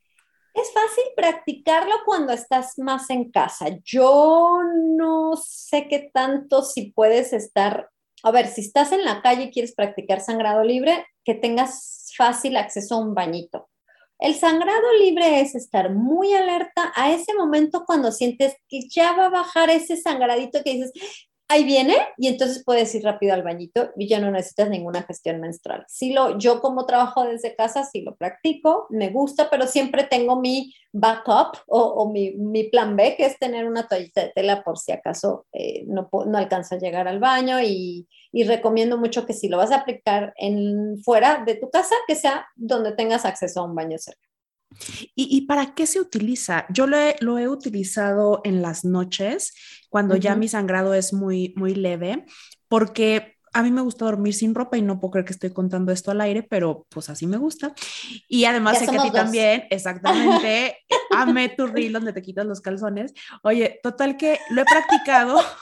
[0.54, 3.66] Es fácil practicarlo cuando estás más en casa.
[3.84, 4.58] Yo
[4.96, 7.90] no sé qué tanto si puedes estar,
[8.22, 12.56] a ver, si estás en la calle y quieres practicar sangrado libre, que tengas fácil
[12.56, 13.68] acceso a un bañito.
[14.18, 19.26] El sangrado libre es estar muy alerta a ese momento cuando sientes que ya va
[19.26, 20.92] a bajar ese sangradito que dices,
[21.48, 25.40] ahí viene, y entonces puedes ir rápido al bañito y ya no necesitas ninguna gestión
[25.40, 25.84] menstrual.
[25.88, 30.40] Sí lo, yo como trabajo desde casa, sí lo practico, me gusta, pero siempre tengo
[30.40, 34.92] mi backup o, mi, plan B, que es tener una toallita de tela por si
[34.92, 38.06] acaso eh, no, no alcanza a llegar al baño y,
[38.46, 42.46] recomiendo mucho que si lo vas a aplicar en fuera de tu casa, que sea
[42.54, 44.27] donde tengas acceso a un baño cerca.
[45.14, 46.66] ¿Y, para qué se utiliza?
[46.70, 49.54] Yo lo he, lo he utilizado en las noches,
[49.88, 52.24] cuando ya mi sangrado es muy, muy leve,
[52.68, 55.92] porque a mí me gusta dormir sin ropa y no puedo creer que estoy contando
[55.92, 57.74] esto al aire, pero pues así me gusta.
[58.28, 60.78] Y además sé que a ti también, exactamente,
[61.10, 63.14] amé tu reel donde te quitas los calzones.
[63.42, 65.40] Oye, total que lo he practicado.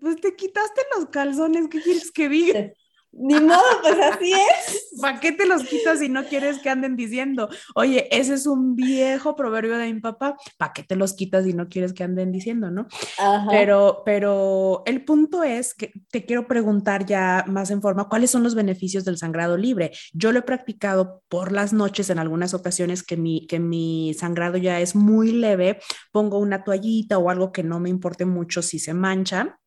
[0.00, 2.70] Pues te quitaste los calzones, ¿qué quieres que diga?
[3.16, 4.90] Ni modo, pues así es.
[5.00, 7.48] ¿Para qué te los quitas si no quieres que anden diciendo?
[7.74, 10.36] Oye, ese es un viejo proverbio de mi papá.
[10.58, 12.86] ¿Para qué te los quitas si no quieres que anden diciendo, no?
[13.50, 18.42] Pero, pero el punto es que te quiero preguntar ya más en forma, ¿cuáles son
[18.42, 19.92] los beneficios del sangrado libre?
[20.12, 24.56] Yo lo he practicado por las noches en algunas ocasiones que mi, que mi sangrado
[24.56, 25.78] ya es muy leve.
[26.12, 29.58] Pongo una toallita o algo que no me importe mucho si se mancha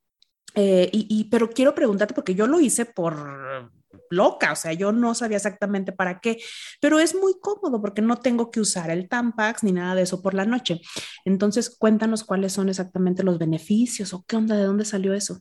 [0.59, 3.71] eh, y, pero quiero preguntarte, porque yo lo hice por
[4.09, 6.39] loca, o sea, yo no sabía exactamente para qué,
[6.81, 10.23] pero es muy cómodo porque no tengo que usar el Tampax ni nada de eso
[10.23, 10.81] por la noche.
[11.25, 15.37] Entonces, cuéntanos cuáles son exactamente los beneficios o qué onda, de dónde salió eso.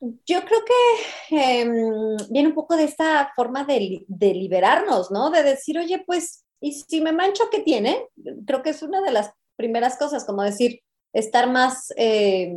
[0.00, 5.30] Yo creo que em, viene un poco de esta forma de, de, liberarnos, ¿no?
[5.30, 8.04] De decir, oye, pues, ¿y si me mancho, qué tiene?
[8.46, 10.80] Creo que es una de las primeras cosas, como decir,
[11.12, 11.92] estar más...
[11.96, 12.52] Eh,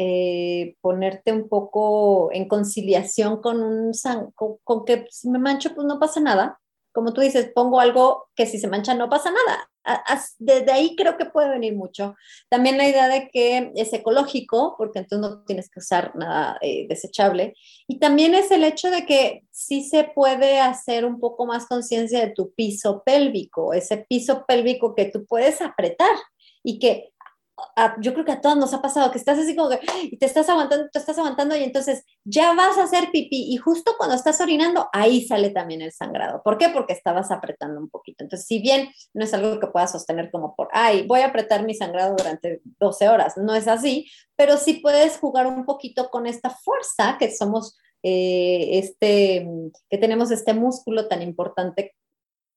[0.00, 3.90] eh, ponerte un poco en conciliación con un
[4.62, 6.60] con, que si me mancho, pues no pasa nada.
[6.92, 9.68] Como tú dices, pongo algo que si se mancha no pasa nada.
[10.38, 12.14] Desde ahí creo que puede venir mucho.
[12.48, 16.86] También la idea de que es ecológico, porque entonces no tienes que usar nada eh,
[16.88, 17.54] desechable.
[17.88, 22.20] Y también es el hecho de que sí se puede hacer un poco más conciencia
[22.20, 26.16] de tu piso pélvico, ese piso pélvico que tú puedes apretar
[26.62, 27.10] y que
[28.00, 30.26] yo creo que a todos nos ha pasado que estás así como que y te
[30.26, 34.14] estás aguantando, te estás aguantando y entonces ya vas a hacer pipí y justo cuando
[34.14, 36.42] estás orinando ahí sale también el sangrado.
[36.42, 36.68] ¿Por qué?
[36.68, 38.24] Porque estabas apretando un poquito.
[38.24, 41.64] Entonces, si bien no es algo que puedas sostener como por, ay, voy a apretar
[41.64, 44.06] mi sangrado durante 12 horas, no es así,
[44.36, 49.48] pero sí puedes jugar un poquito con esta fuerza que somos, eh, este,
[49.90, 51.94] que tenemos este músculo tan importante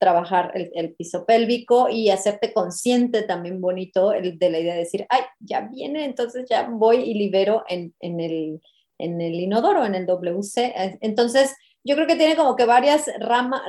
[0.01, 5.21] trabajar el, piso pélvico y hacerte consciente también bonito de la idea de decir, ay,
[5.39, 8.59] ya viene, entonces ya voy y libero en, el,
[8.97, 10.73] en el inodoro, en el WC.
[11.01, 13.11] Entonces, yo creo que tiene como que varias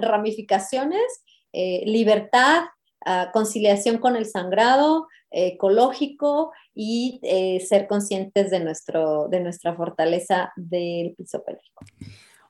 [0.01, 1.03] ramificaciones,
[1.53, 2.63] eh, libertad,
[3.05, 10.51] ah, conciliación con el sangrado, ecológico y eh, ser conscientes de, nuestro, de nuestra fortaleza
[10.57, 11.85] del piso pélvico.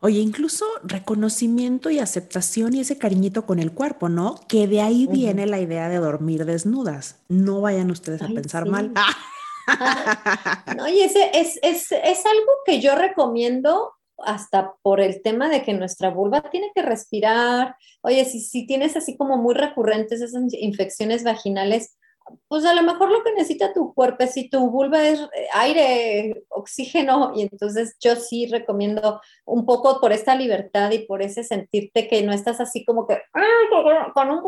[0.05, 4.35] Oye, incluso reconocimiento y aceptación y ese cariñito con el cuerpo, ¿no?
[4.49, 7.21] Que de ahí viene la idea de dormir desnudas.
[7.29, 8.93] No vayan ustedes a pensar mal.
[10.77, 15.63] no, y ese es, es, es algo que yo recomiendo hasta por el tema de
[15.63, 17.77] que nuestra vulva tiene que respirar.
[18.01, 21.97] Oye, si, si tienes así como muy recurrentes esas infecciones vaginales,
[22.49, 26.45] pues a lo mejor lo que necesita tu cuerpo, si tu vulva es eh, aire,
[26.49, 32.09] oxígeno, y entonces yo sí recomiendo un poco por esta libertad y por ese sentirte
[32.09, 33.21] que no estás así como que
[34.15, 34.43] con un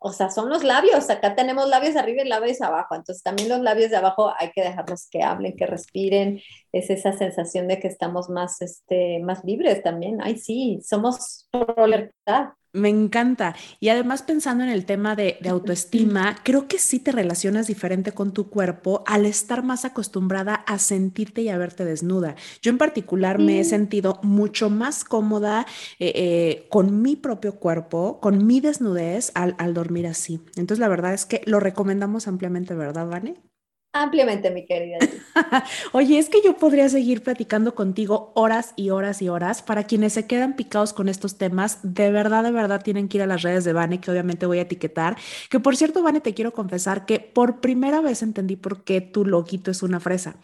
[0.00, 3.60] o sea, son los labios, acá tenemos labios arriba y labios abajo, entonces también los
[3.60, 6.40] labios de abajo hay que dejarlos que hablen, que respiren,
[6.72, 11.88] es esa sensación de que estamos más, este, más libres también, ay sí, somos por
[11.88, 12.50] libertad.
[12.74, 13.56] Me encanta.
[13.80, 18.32] Y además pensando en el tema de, autoestima, creo que sí te relacionas diferente con
[18.32, 22.36] tu cuerpo al estar más acostumbrada a sentirte y a verte desnuda.
[22.60, 25.66] Yo en particular me he sentido mucho más cómoda
[25.98, 30.40] eh, eh, con mi propio cuerpo, con mi desnudez al, al dormir así.
[30.56, 33.47] Entonces la verdad es que lo recomendamos ampliamente, ¿verdad, Vane?
[33.92, 34.98] Ampliamente, mi querida.
[35.92, 39.62] Oye, es que yo podría seguir platicando contigo horas y horas y horas.
[39.62, 43.22] Para quienes se quedan picados con estos temas, de verdad, de verdad tienen que ir
[43.22, 45.16] a las redes de Vane, que obviamente voy a etiquetar.
[45.50, 49.24] Que por cierto, Vane, te quiero confesar que por primera vez entendí por qué tu
[49.24, 50.36] loguito es una fresa.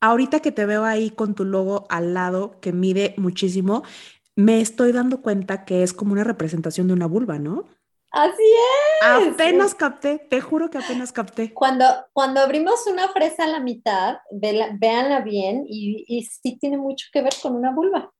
[0.00, 3.82] Ahorita que te veo ahí con tu logo al lado, que mide muchísimo,
[4.36, 7.66] me estoy dando cuenta que es como una representación de una vulva, ¿no?
[8.10, 9.28] Así es.
[9.28, 11.52] Apenas capté, te juro que apenas capté.
[11.52, 17.06] Cuando, cuando abrimos una fresa a la mitad, véanla bien y, y sí tiene mucho
[17.12, 18.10] que ver con una vulva.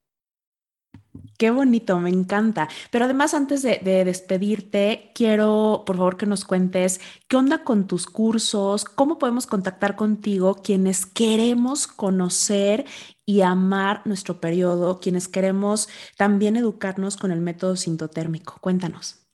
[1.39, 2.67] Qué bonito, me encanta.
[2.91, 7.87] Pero además, antes de, de, despedirte, quiero, por favor, que nos cuentes qué onda con
[7.87, 12.85] tus cursos, cómo podemos contactar contigo quienes queremos conocer
[13.25, 15.87] y amar nuestro periodo, quienes queremos
[16.17, 18.57] también educarnos con el método sintotérmico.
[18.59, 19.28] Cuéntanos.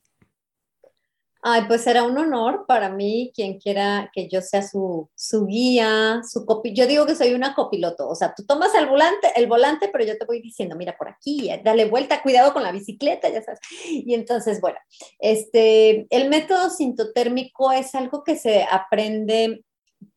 [1.48, 6.20] Ay, pues será un honor para mí quien quiera que yo sea su, su guía,
[6.28, 6.74] su copi.
[6.74, 10.04] Yo digo que soy una copiloto, o sea, tú tomas el volante, el volante, pero
[10.04, 13.60] yo te voy diciendo, mira por aquí, dale vuelta, cuidado con la bicicleta, ya sabes.
[13.88, 14.78] Y entonces, bueno,
[15.20, 19.62] este, el método sintotérmico es algo que se aprende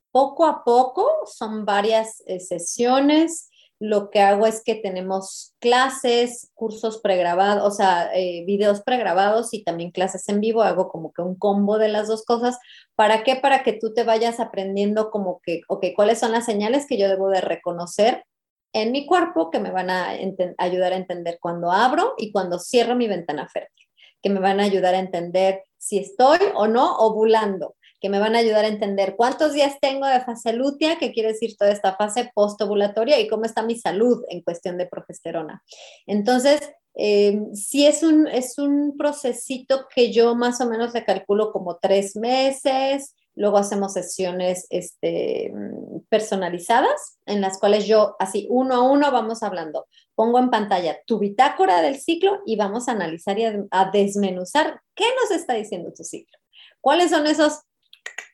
[0.09, 3.48] poco a poco, son varias eh, sesiones
[3.79, 9.63] lo que hago es que tenemos clases, cursos pregrabados, o sea, eh, videos pregrabados y
[9.63, 10.61] también clases en vivo.
[10.63, 12.59] Hago como que un combo de las dos cosas.
[12.95, 13.37] ¿Para qué?
[13.37, 17.07] Para que tú te vayas aprendiendo como que, ok, cuáles son las señales que yo
[17.07, 18.25] debo de reconocer
[18.73, 20.09] en mi cuerpo que me van a
[20.57, 23.87] ayudar a entender cuando abro y cuando cierro mi ventana fértil,
[24.21, 28.35] que me van a ayudar a entender si estoy o no ovulando, que me van
[28.35, 31.95] a ayudar a entender cuántos días tengo de fase lútea, qué quiere decir toda esta
[31.95, 35.63] fase postovulatoria y cómo está mi salud en cuestión de progesterona.
[36.07, 36.61] Entonces,
[36.95, 41.77] eh, sí es un, es un procesito que yo más o menos le calculo como
[41.77, 45.53] tres meses, luego hacemos sesiones este,
[46.09, 49.87] personalizadas en las cuales yo así uno a uno vamos hablando.
[50.13, 55.05] Pongo en pantalla tu bitácora del ciclo y vamos a analizar y a desmenuzar qué
[55.21, 56.37] nos está diciendo tu ciclo.
[56.81, 57.61] ¿Cuáles son esos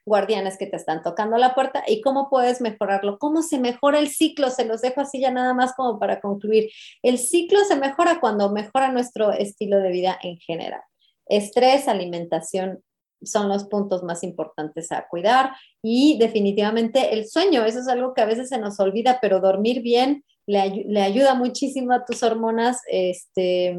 [0.06, 4.10] guardianes que te están tocando la puerta y cómo puedes mejorarlo, cómo se mejora el
[4.10, 6.70] ciclo, se los dejo así ya nada más como para concluir.
[7.02, 10.82] El ciclo se mejora cuando mejora nuestro estilo de vida en general.
[11.28, 12.84] Estrés, alimentación
[13.24, 15.52] son los puntos más importantes a cuidar
[15.82, 19.82] y definitivamente el sueño, eso es algo que a veces se nos olvida, pero dormir
[19.82, 23.76] bien le, ayuda muchísimo a tus hormonas, este,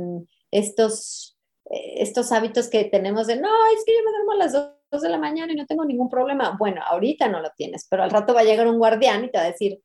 [0.50, 1.36] estos,
[1.70, 5.08] estos hábitos que tenemos de, no, es que yo me duermo a las dos de
[5.08, 6.56] la mañana y no tengo ningún problema.
[6.58, 9.38] Bueno, ahorita no lo tienes, pero al rato va a llegar un guardián y te
[9.38, 9.78] va a decir,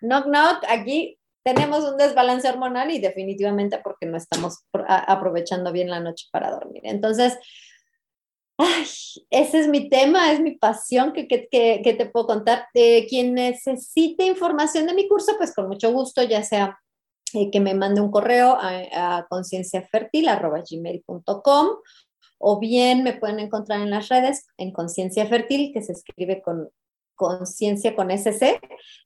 [0.00, 6.00] knock, knock, aquí tenemos un desbalance hormonal y definitivamente porque no estamos aprovechando bien la
[6.00, 6.82] noche para dormir.
[6.84, 7.36] Entonces,
[9.30, 12.66] ese es mi tema, es mi pasión que, que, que, te puedo contar.
[12.74, 16.78] Eh, quien necesite información de mi curso, pues con mucho gusto, ya sea
[17.34, 21.68] eh, que me mande un correo a, a concienciafertil.com
[22.42, 26.68] o bien me pueden encontrar en las redes en Conciencia Fértil, que se escribe con
[27.14, 28.58] conciencia con SC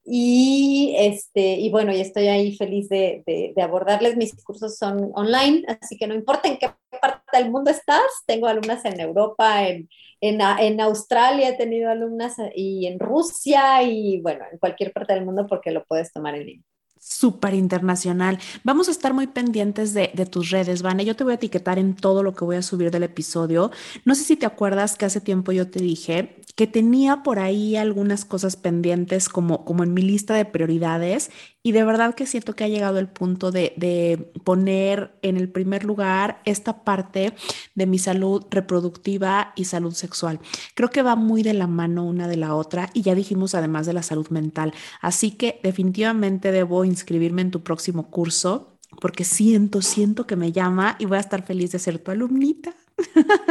[0.04, 4.16] y este y bueno y estoy ahí feliz de, de, abordarles.
[4.16, 6.70] Mis cursos son online así que no importa en qué
[7.00, 8.06] parte del mundo estás.
[8.26, 9.88] Tengo alumnas en Europa en,
[10.22, 15.26] en, en Australia he tenido alumnas y en Rusia y bueno en cualquier parte del
[15.26, 18.38] mundo porque lo puedes tomar en línea súper internacional.
[18.64, 21.04] Vamos a estar muy pendientes de, tus redes, Vane.
[21.04, 23.70] Yo te voy a etiquetar en todo lo que voy a subir del episodio.
[24.04, 27.76] No sé si te acuerdas que hace tiempo yo te dije que tenía por ahí
[27.76, 31.30] algunas cosas pendientes como, como en mi lista de prioridades
[31.66, 35.82] y de verdad que siento que ha llegado el punto de, poner en el primer
[35.82, 37.32] lugar esta parte
[37.74, 40.38] de mi salud reproductiva y salud sexual.
[40.74, 43.84] Creo que va muy de la mano una de la otra y ya dijimos además
[43.84, 44.74] de la salud mental.
[45.00, 50.94] Así que definitivamente debo inscribirme en tu próximo curso porque siento, siento que me llama
[51.00, 52.76] y voy a estar feliz de ser tu alumnita.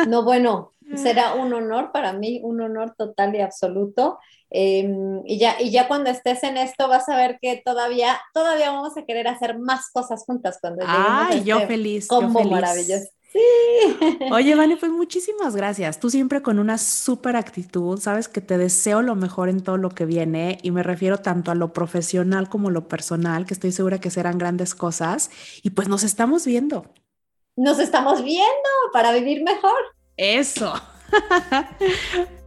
[0.07, 4.19] No, bueno, será un honor para mí, un honor total y absoluto.
[4.49, 8.71] Em, y, ya, y ya cuando estés en esto vas a ver que todavía, todavía
[8.71, 12.07] vamos a querer hacer más cosas juntas cuando lleguemos Ay, yo este feliz.
[12.07, 13.05] Combo yo maravilloso.
[13.33, 13.39] Sí.
[14.31, 15.99] Oye, Vane, pues muchísimas gracias.
[15.99, 19.89] Tú siempre con una súper actitud, sabes que te deseo lo mejor en todo lo
[19.89, 23.73] que viene y me refiero tanto a lo profesional como a lo personal, que estoy
[23.73, 25.31] segura que serán grandes cosas
[25.63, 26.85] y pues nos estamos viendo.
[27.57, 29.94] Nos estamos viendo para vivir mejor.
[30.17, 30.73] Eso.